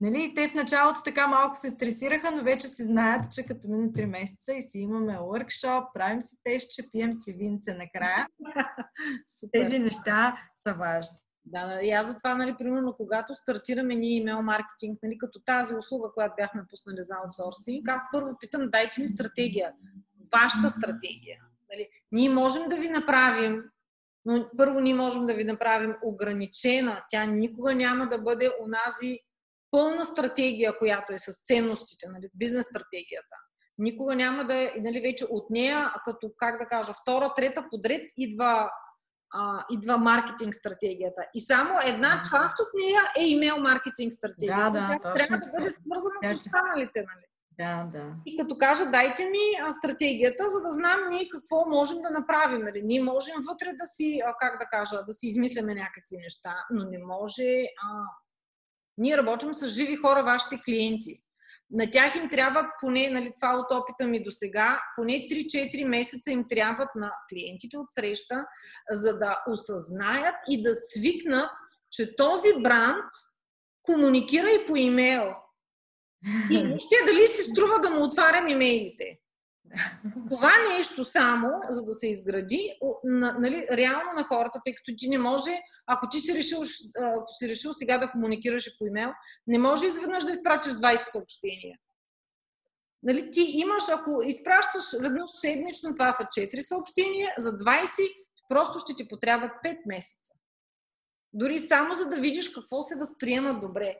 Нали? 0.00 0.32
Те 0.36 0.48
в 0.48 0.54
началото 0.54 1.00
така 1.04 1.26
малко 1.26 1.56
се 1.56 1.70
стресираха, 1.70 2.30
но 2.30 2.42
вече 2.42 2.68
си 2.68 2.84
знаят, 2.84 3.32
че 3.32 3.46
като 3.46 3.68
мине 3.68 3.92
3 3.92 4.04
месеца 4.04 4.54
и 4.54 4.62
си 4.62 4.78
имаме 4.78 5.18
workshop, 5.18 5.92
правим 5.94 6.22
си 6.22 6.36
тестче, 6.44 6.90
пием 6.92 7.14
си 7.14 7.32
винце 7.32 7.74
накрая. 7.74 8.26
Тези 9.52 9.78
неща 9.78 10.38
са 10.58 10.74
важни. 10.74 11.16
Да, 11.44 11.80
и 11.82 11.90
аз 11.90 12.06
затова, 12.06 12.34
нали, 12.34 12.54
примерно, 12.58 12.94
когато 12.96 13.34
стартираме 13.34 13.94
ние 13.94 14.16
имейл 14.16 14.42
маркетинг, 14.42 14.98
нали, 15.02 15.18
като 15.18 15.40
тази 15.40 15.74
услуга, 15.74 16.10
която 16.14 16.34
бяхме 16.36 16.62
пуснали 16.70 17.02
за 17.02 17.14
аутсорсинг, 17.24 17.88
аз 17.88 18.02
първо 18.12 18.36
питам, 18.40 18.68
дайте 18.70 19.00
ми 19.00 19.08
стратегия 19.08 19.72
вашата 20.32 20.70
стратегия. 20.70 21.38
Нали, 21.72 21.88
ние 22.12 22.30
можем 22.30 22.62
да 22.68 22.76
ви 22.76 22.88
направим, 22.88 23.62
но 24.24 24.48
първо 24.56 24.80
ние 24.80 24.94
можем 24.94 25.26
да 25.26 25.34
ви 25.34 25.44
направим 25.44 25.94
ограничена. 26.02 27.04
Тя 27.08 27.24
никога 27.24 27.74
няма 27.74 28.08
да 28.08 28.18
бъде 28.18 28.50
онази 28.60 29.18
пълна 29.70 30.04
стратегия, 30.04 30.78
която 30.78 31.12
е 31.12 31.18
с 31.18 31.44
ценностите, 31.46 32.06
нали, 32.08 32.28
бизнес 32.34 32.66
стратегията. 32.66 33.36
Никога 33.78 34.16
няма 34.16 34.44
да 34.44 34.54
е, 34.54 34.72
нали, 34.78 35.00
вече 35.00 35.24
от 35.24 35.50
нея, 35.50 35.92
като, 36.04 36.30
как 36.38 36.58
да 36.58 36.66
кажа, 36.66 36.92
втора, 37.02 37.32
трета 37.36 37.64
подред 37.70 38.10
идва, 38.16 38.70
а, 39.34 39.64
идва 39.70 39.98
маркетинг 39.98 40.54
стратегията. 40.54 41.22
И 41.34 41.40
само 41.40 41.80
една 41.84 42.22
част 42.30 42.60
от 42.60 42.68
нея 42.80 43.02
е 43.18 43.24
имейл 43.24 43.56
маркетинг 43.56 44.12
стратегията. 44.12 44.72
Да, 44.72 44.88
да, 44.88 44.98
Тя 45.02 45.12
трябва 45.12 45.46
да 45.46 45.52
бъде 45.52 45.70
свързана 45.70 46.36
с 46.36 46.40
останалите. 46.40 46.98
Нали? 46.98 47.24
Да, 47.58 47.88
да. 47.92 48.14
И 48.26 48.36
като 48.36 48.56
кажа, 48.56 48.90
дайте 48.90 49.24
ми 49.24 49.62
а, 49.62 49.72
стратегията, 49.72 50.48
за 50.48 50.62
да 50.62 50.70
знам 50.70 50.98
ние 51.10 51.28
какво 51.28 51.68
можем 51.68 51.98
да 52.02 52.10
направим. 52.10 52.62
Нали? 52.62 52.82
Ние 52.84 53.02
можем 53.02 53.34
вътре 53.48 53.72
да 53.72 53.86
си, 53.86 54.20
а, 54.26 54.34
как 54.38 54.58
да 54.58 54.66
кажа, 54.66 55.04
да 55.06 55.12
си 55.12 55.26
измисляме 55.26 55.74
някакви 55.74 56.16
неща, 56.16 56.54
но 56.70 56.84
не 56.84 56.98
може. 56.98 57.62
А... 57.62 58.02
Ние 58.98 59.16
работим 59.16 59.54
с 59.54 59.68
живи 59.68 59.96
хора, 59.96 60.24
вашите 60.24 60.62
клиенти. 60.64 61.22
На 61.70 61.90
тях 61.90 62.16
им 62.16 62.28
трябват 62.28 62.66
поне, 62.80 63.10
нали, 63.10 63.32
това 63.40 63.56
от 63.56 63.72
опита 63.72 64.06
ми 64.06 64.22
до 64.22 64.30
сега, 64.30 64.80
поне 64.96 65.12
3-4 65.12 65.84
месеца 65.84 66.30
им 66.30 66.44
трябват 66.50 66.88
на 66.94 67.12
клиентите 67.30 67.78
от 67.78 67.86
среща, 67.88 68.44
за 68.90 69.18
да 69.18 69.44
осъзнаят 69.50 70.34
и 70.50 70.62
да 70.62 70.74
свикнат, 70.74 71.50
че 71.90 72.16
този 72.16 72.48
бранд 72.62 73.04
комуникира 73.82 74.50
и 74.50 74.66
по 74.66 74.76
имейл. 74.76 75.34
И 76.50 76.58
въобще 76.68 76.96
дали 77.06 77.26
си 77.26 77.42
струва 77.42 77.78
да 77.80 77.90
му 77.90 78.04
отварям 78.04 78.48
имейлите. 78.48 79.18
Това 80.30 80.52
нещо 80.78 81.04
само, 81.04 81.48
за 81.70 81.84
да 81.84 81.92
се 81.92 82.08
изгради, 82.08 82.72
нали, 83.04 83.66
реално 83.72 84.12
на 84.16 84.24
хората, 84.24 84.60
тъй 84.64 84.74
като 84.74 84.92
ти 84.98 85.08
не 85.08 85.18
може, 85.18 85.50
ако 85.86 86.08
ти 86.08 86.20
си 86.20 86.34
решил, 86.34 86.58
ако 86.96 87.26
си 87.28 87.48
решил 87.48 87.72
сега 87.72 87.98
да 87.98 88.10
комуникираш 88.10 88.78
по 88.78 88.86
имейл, 88.86 89.10
не 89.46 89.58
може 89.58 89.86
изведнъж 89.86 90.24
да 90.24 90.32
изпратиш 90.32 90.72
20 90.72 90.96
съобщения. 90.96 91.78
Нали, 93.02 93.30
ти 93.30 93.40
имаш, 93.40 93.82
ако 93.88 94.22
изпращаш 94.22 95.00
веднъж 95.00 95.30
седмично, 95.30 95.92
това 95.92 96.12
са 96.12 96.22
4 96.22 96.60
съобщения, 96.60 97.34
за 97.38 97.52
20 97.52 97.86
просто 98.48 98.78
ще 98.78 98.94
ти 98.96 99.08
потрябват 99.08 99.52
5 99.64 99.78
месеца. 99.86 100.32
Дори 101.32 101.58
само 101.58 101.94
за 101.94 102.08
да 102.08 102.16
видиш 102.16 102.48
какво 102.48 102.82
се 102.82 102.98
възприема 102.98 103.60
добре 103.60 103.96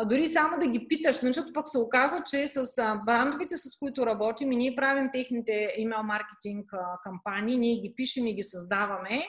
а 0.00 0.04
дори 0.04 0.26
само 0.26 0.58
да 0.58 0.66
ги 0.66 0.88
питаш, 0.88 1.20
нали, 1.22 1.32
защото 1.32 1.52
пък 1.52 1.68
се 1.68 1.78
оказа, 1.78 2.22
че 2.30 2.46
с 2.46 2.84
брандовите, 3.06 3.58
с 3.58 3.78
които 3.78 4.06
работим 4.06 4.52
и 4.52 4.56
ние 4.56 4.74
правим 4.74 5.08
техните 5.12 5.74
имейл 5.78 6.02
маркетинг 6.02 6.66
кампании, 7.02 7.56
ние 7.56 7.80
ги 7.80 7.92
пишем 7.96 8.26
и 8.26 8.34
ги 8.34 8.42
създаваме. 8.42 9.22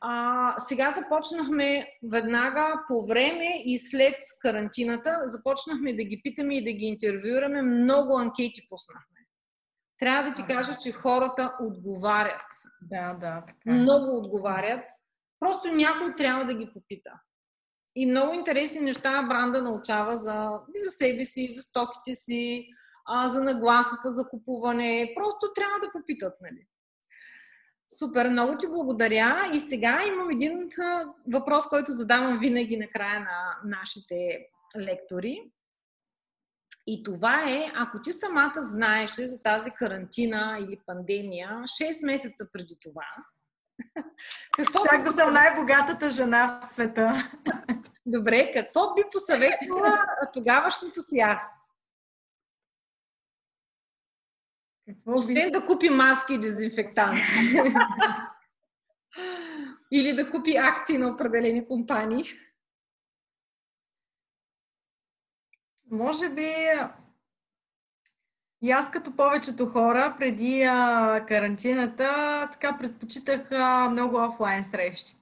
А, 0.00 0.54
сега 0.58 0.90
започнахме 0.90 1.86
веднага 2.12 2.84
по 2.88 3.06
време 3.06 3.62
и 3.64 3.78
след 3.78 4.14
карантината, 4.42 5.20
започнахме 5.24 5.96
да 5.96 6.04
ги 6.04 6.20
питаме 6.22 6.56
и 6.56 6.64
да 6.64 6.72
ги 6.72 6.84
интервюираме. 6.84 7.62
Много 7.62 8.18
анкети 8.18 8.66
пуснахме. 8.70 9.20
Трябва 9.98 10.28
да 10.28 10.34
ти 10.34 10.42
кажа, 10.46 10.72
че 10.82 10.92
хората 10.92 11.52
отговарят. 11.60 12.46
Да, 12.82 13.14
да, 13.20 13.44
така. 13.46 13.76
Много 13.76 14.16
отговарят. 14.16 14.84
Просто 15.40 15.68
някой 15.68 16.14
трябва 16.14 16.44
да 16.44 16.54
ги 16.54 16.70
попита 16.74 17.10
и 17.96 18.06
много 18.06 18.34
интересни 18.34 18.80
неща 18.80 19.22
бранда 19.22 19.62
научава 19.62 20.16
за, 20.16 20.60
и 20.76 20.80
за 20.80 20.90
себе 20.90 21.24
си, 21.24 21.48
за 21.50 21.62
стоките 21.62 22.14
си, 22.14 22.68
а, 23.04 23.28
за 23.28 23.44
нагласата, 23.44 24.10
за 24.10 24.28
купуване. 24.28 25.12
Просто 25.16 25.52
трябва 25.54 25.80
да 25.80 25.92
попитат, 25.92 26.34
нали? 26.42 26.66
Супер, 27.98 28.30
много 28.30 28.58
ти 28.58 28.66
благодаря. 28.66 29.50
И 29.54 29.58
сега 29.58 29.98
имам 30.08 30.30
един 30.30 30.68
въпрос, 31.32 31.66
който 31.66 31.92
задавам 31.92 32.38
винаги 32.38 32.76
на 32.76 32.88
края 32.88 33.20
на 33.20 33.58
нашите 33.64 34.46
лектори. 34.78 35.52
И 36.86 37.02
това 37.02 37.50
е, 37.50 37.72
ако 37.74 38.00
ти 38.00 38.12
самата 38.12 38.54
знаеш 38.56 39.18
ли 39.18 39.26
за 39.26 39.42
тази 39.42 39.70
карантина 39.70 40.56
или 40.60 40.80
пандемия 40.86 41.48
6 41.48 42.06
месеца 42.06 42.48
преди 42.52 42.76
това, 42.80 43.06
какво 44.56 44.84
Чак 44.90 45.02
да 45.02 45.10
съм 45.10 45.32
най-богатата 45.32 46.10
жена 46.10 46.60
в 46.62 46.64
света. 46.64 47.30
Добре, 48.06 48.52
какво 48.52 48.94
би 48.94 49.02
посъветвала 49.12 50.06
тогавашното 50.32 51.02
си 51.02 51.18
аз? 51.20 51.70
Какво 54.88 55.12
Освен 55.12 55.46
би... 55.46 55.50
да 55.50 55.66
купи 55.66 55.90
маски 55.90 56.34
и 56.34 56.38
дезинфектанти. 56.38 57.32
Или 59.92 60.12
да 60.12 60.30
купи 60.30 60.56
акции 60.56 60.98
на 60.98 61.08
определени 61.08 61.66
компании. 61.66 62.24
Може 65.90 66.28
би 66.28 66.54
и 68.64 68.70
аз 68.70 68.90
като 68.90 69.16
повечето 69.16 69.66
хора 69.66 70.14
преди 70.18 70.62
а, 70.62 71.24
карантината 71.28 72.08
така 72.52 72.78
предпочитах 72.78 73.52
а, 73.52 73.88
много 73.90 74.16
офлайн 74.16 74.64
срещи. 74.64 75.12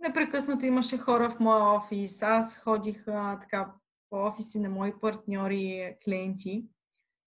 Непрекъснато 0.00 0.66
имаше 0.66 0.98
хора 0.98 1.30
в 1.30 1.40
моя 1.40 1.64
офис. 1.64 2.22
Аз 2.22 2.58
ходих 2.58 3.08
а, 3.08 3.38
така 3.40 3.72
по 4.10 4.16
офиси 4.16 4.60
на 4.60 4.68
мои 4.68 4.92
партньори, 5.00 5.96
клиенти. 6.04 6.64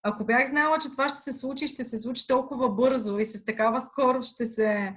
Ако 0.03 0.26
бях 0.26 0.49
знала, 0.49 0.78
че 0.80 0.91
това 0.91 1.09
ще 1.09 1.19
се 1.19 1.34
случи, 1.34 1.67
ще 1.67 1.84
се 1.84 1.97
случи 1.97 2.28
толкова 2.28 2.69
бързо 2.69 3.19
и 3.19 3.26
с 3.26 3.45
такава 3.45 3.82
скорост 3.82 4.34
ще 4.34 4.45
се 4.45 4.95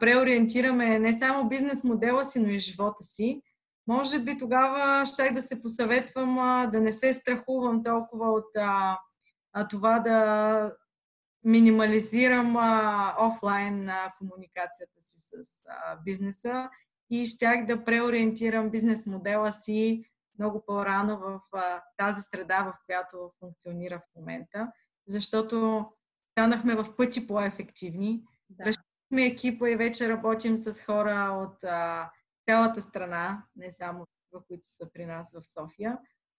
преориентираме 0.00 0.98
не 0.98 1.12
само 1.12 1.48
бизнес 1.48 1.84
модела 1.84 2.24
си, 2.24 2.40
но 2.40 2.48
и 2.48 2.58
живота 2.58 3.02
си, 3.02 3.42
може 3.86 4.18
би 4.18 4.38
тогава 4.38 5.06
щях 5.06 5.34
да 5.34 5.42
се 5.42 5.62
посъветвам 5.62 6.34
да 6.72 6.80
не 6.80 6.92
се 6.92 7.14
страхувам 7.14 7.82
толкова 7.82 8.32
от 8.32 8.56
а, 8.56 8.98
а, 9.52 9.68
това 9.68 9.98
да 9.98 10.76
минимализирам 11.44 12.56
а, 12.56 13.14
офлайн 13.20 13.88
а, 13.88 14.12
комуникацията 14.18 15.00
си 15.00 15.18
с 15.18 15.32
а, 15.68 15.96
бизнеса 15.96 16.70
и 17.10 17.26
щях 17.26 17.66
да 17.66 17.84
преориентирам 17.84 18.70
бизнес 18.70 19.06
модела 19.06 19.52
си 19.52 20.04
много 20.38 20.64
по-рано 20.66 21.18
в 21.18 21.40
а, 21.52 21.82
тази 21.96 22.22
среда, 22.22 22.62
в 22.62 22.74
която 22.86 23.32
функционира 23.40 24.00
в 24.00 24.16
момента, 24.16 24.72
защото 25.06 25.86
станахме 26.30 26.74
в 26.74 26.96
пъти 26.96 27.26
по-ефективни. 27.26 28.24
Да. 28.50 28.64
Разширихме 28.64 29.26
екипа 29.26 29.68
и 29.68 29.76
вече 29.76 30.08
работим 30.08 30.58
с 30.58 30.82
хора 30.82 31.46
от 31.46 31.64
а, 31.64 32.10
цялата 32.48 32.82
страна, 32.82 33.42
не 33.56 33.72
само 33.72 34.06
в 34.32 34.42
които 34.48 34.68
са 34.68 34.88
при 34.92 35.06
нас 35.06 35.32
в 35.32 35.46
София. 35.46 35.98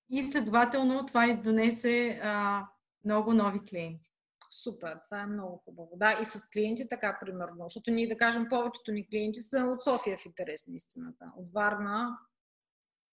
И 0.09 0.23
следователно 0.23 1.05
това 1.05 1.25
ни 1.25 1.37
донесе 1.37 2.19
а, 2.23 2.65
много 3.05 3.33
нови 3.33 3.65
клиенти. 3.65 4.09
Супер, 4.49 4.99
това 5.03 5.21
е 5.21 5.25
много 5.25 5.57
хубаво. 5.65 5.91
Да, 5.95 6.19
и 6.21 6.25
с 6.25 6.49
клиенти 6.49 6.89
така, 6.89 7.17
примерно. 7.21 7.65
Защото 7.65 7.91
ние, 7.91 8.07
да 8.07 8.17
кажем, 8.17 8.49
повечето 8.49 8.91
ни 8.91 9.07
клиенти 9.07 9.41
са 9.41 9.57
от 9.59 9.83
София 9.83 10.17
в 10.17 10.25
интерес 10.25 10.67
на 10.67 10.75
истината. 10.75 11.31
От 11.37 11.51
Варна, 11.51 12.17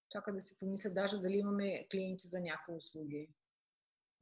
чака 0.08 0.32
да 0.32 0.42
си 0.42 0.58
помисля 0.58 0.90
даже 0.90 1.20
дали 1.20 1.36
имаме 1.36 1.86
клиенти 1.90 2.26
за 2.26 2.40
някои 2.40 2.74
услуги. 2.74 3.28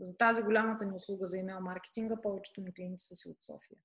За 0.00 0.16
тази 0.16 0.42
голямата 0.42 0.84
ни 0.84 0.96
услуга 0.96 1.26
за 1.26 1.38
имейл 1.38 1.60
маркетинга, 1.60 2.20
повечето 2.22 2.60
ни 2.60 2.74
клиенти 2.74 3.04
са 3.04 3.14
си 3.14 3.28
от 3.28 3.44
София. 3.44 3.78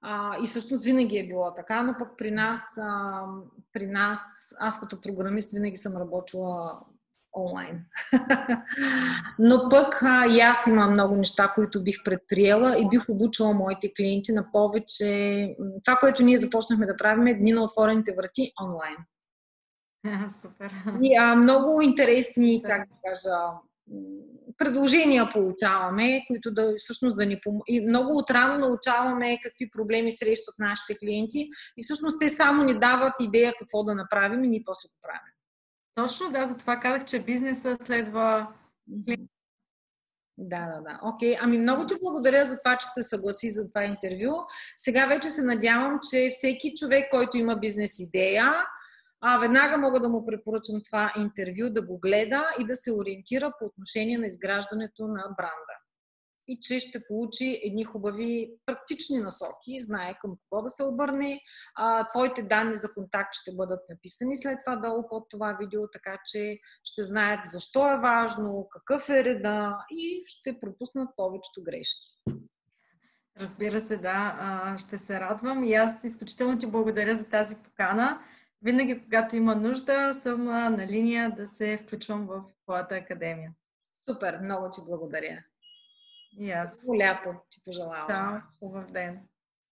А, 0.00 0.42
и 0.42 0.46
всъщност 0.46 0.84
винаги 0.84 1.18
е 1.18 1.26
било 1.26 1.54
така, 1.54 1.82
но 1.82 1.94
пък 1.98 2.18
при 2.18 2.30
нас, 2.30 2.78
а, 2.78 3.24
при 3.72 3.86
нас, 3.86 4.54
аз 4.58 4.80
като 4.80 5.00
програмист 5.00 5.52
винаги 5.52 5.76
съм 5.76 5.96
работила 5.96 6.84
онлайн. 7.36 7.84
Но 9.38 9.68
пък 9.70 10.02
а, 10.02 10.26
и 10.26 10.40
аз 10.40 10.66
имам 10.66 10.90
много 10.90 11.16
неща, 11.16 11.52
които 11.54 11.82
бих 11.82 11.96
предприела 12.04 12.78
и 12.78 12.88
бих 12.88 13.08
обучила 13.08 13.54
моите 13.54 13.92
клиенти 13.96 14.32
на 14.32 14.52
повече. 14.52 15.54
Това, 15.84 15.96
което 15.96 16.22
ние 16.22 16.38
започнахме 16.38 16.86
да 16.86 16.96
правим 16.96 17.26
е 17.26 17.34
дни 17.34 17.52
на 17.52 17.62
отворените 17.62 18.14
врати 18.16 18.52
онлайн. 18.62 18.96
Супер. 20.42 20.72
И, 21.02 21.16
а, 21.16 21.34
много 21.36 21.80
интересни, 21.80 22.62
как 22.62 22.88
да 22.88 22.94
кажа, 23.10 23.36
предложения 24.58 25.28
получаваме, 25.28 26.24
които 26.26 26.50
да 26.50 26.74
всъщност 26.78 27.16
да 27.16 27.26
ни 27.26 27.40
помогнат. 27.40 27.64
И 27.68 27.80
много 27.80 28.18
отрано 28.18 28.58
научаваме 28.58 29.38
какви 29.42 29.70
проблеми 29.70 30.12
срещат 30.12 30.54
нашите 30.58 30.98
клиенти 30.98 31.48
и 31.76 31.82
всъщност 31.82 32.20
те 32.20 32.28
само 32.28 32.64
ни 32.64 32.78
дават 32.78 33.12
идея 33.20 33.52
какво 33.58 33.84
да 33.84 33.94
направим 33.94 34.44
и 34.44 34.48
ние 34.48 34.62
после 34.66 34.88
го 34.88 34.94
правим. 35.02 35.31
Точно, 35.94 36.30
да, 36.30 36.48
затова 36.48 36.80
казах, 36.80 37.04
че 37.04 37.24
бизнеса 37.24 37.76
следва 37.86 38.48
да, 40.38 40.66
да, 40.66 40.80
да. 40.80 41.00
Окей. 41.02 41.34
Okay. 41.34 41.38
Ами 41.40 41.58
много 41.58 41.86
ти 41.86 41.94
благодаря 42.02 42.44
за 42.44 42.58
това, 42.58 42.76
че 42.76 42.86
се 42.86 43.02
съгласи 43.02 43.50
за 43.50 43.68
това 43.68 43.84
интервю. 43.84 44.32
Сега 44.76 45.06
вече 45.06 45.30
се 45.30 45.42
надявам, 45.42 45.98
че 46.10 46.30
всеки 46.32 46.74
човек, 46.76 47.10
който 47.10 47.38
има 47.38 47.56
бизнес 47.56 47.98
идея, 47.98 48.52
а, 49.20 49.38
веднага 49.38 49.78
мога 49.78 50.00
да 50.00 50.08
му 50.08 50.26
препоръчам 50.26 50.80
това 50.84 51.12
интервю, 51.18 51.70
да 51.70 51.86
го 51.86 51.98
гледа 51.98 52.46
и 52.60 52.66
да 52.66 52.76
се 52.76 52.92
ориентира 52.92 53.52
по 53.58 53.64
отношение 53.64 54.18
на 54.18 54.26
изграждането 54.26 55.02
на 55.02 55.22
бранда. 55.22 55.81
И 56.48 56.58
че 56.60 56.80
ще 56.80 57.06
получи 57.08 57.60
едни 57.64 57.84
хубави 57.84 58.50
практични 58.66 59.18
насоки, 59.18 59.80
знае 59.80 60.14
към 60.20 60.36
кого 60.50 60.62
да 60.62 60.70
се 60.70 60.84
обърне. 60.84 61.40
А, 61.74 62.06
твоите 62.06 62.42
данни 62.42 62.74
за 62.74 62.94
контакт 62.94 63.30
ще 63.32 63.54
бъдат 63.54 63.80
написани 63.90 64.36
след 64.36 64.58
това 64.64 64.76
долу 64.76 65.08
под 65.08 65.24
това 65.30 65.56
видео, 65.60 65.90
така 65.92 66.18
че 66.26 66.58
ще 66.84 67.02
знаят 67.02 67.40
защо 67.44 67.92
е 67.92 67.98
важно, 67.98 68.68
какъв 68.70 69.08
е 69.08 69.24
реда 69.24 69.76
и 69.90 70.22
ще 70.26 70.60
пропуснат 70.60 71.08
повечето 71.16 71.62
грешки. 71.62 72.08
Разбира 73.40 73.80
се, 73.80 73.96
да. 73.96 74.76
Ще 74.78 74.98
се 74.98 75.20
радвам 75.20 75.64
и 75.64 75.74
аз 75.74 76.04
изключително 76.04 76.58
ти 76.58 76.66
благодаря 76.66 77.14
за 77.14 77.24
тази 77.24 77.56
покана. 77.56 78.20
Винаги, 78.62 79.02
когато 79.02 79.36
има 79.36 79.54
нужда, 79.54 80.14
съм 80.22 80.44
на 80.44 80.86
линия 80.86 81.34
да 81.36 81.48
се 81.48 81.78
включвам 81.82 82.26
в 82.26 82.44
твоята 82.64 82.94
академия. 82.94 83.52
Супер, 84.10 84.38
много 84.38 84.70
ти 84.72 84.80
благодаря. 84.88 85.44
И 86.38 86.50
аз. 86.50 86.80
Хубаво 86.80 86.98
лято 86.98 87.34
ти 87.48 87.62
пожелавам. 87.64 88.06
Чао, 88.08 88.40
хубав 88.58 88.90
ден. 88.90 89.20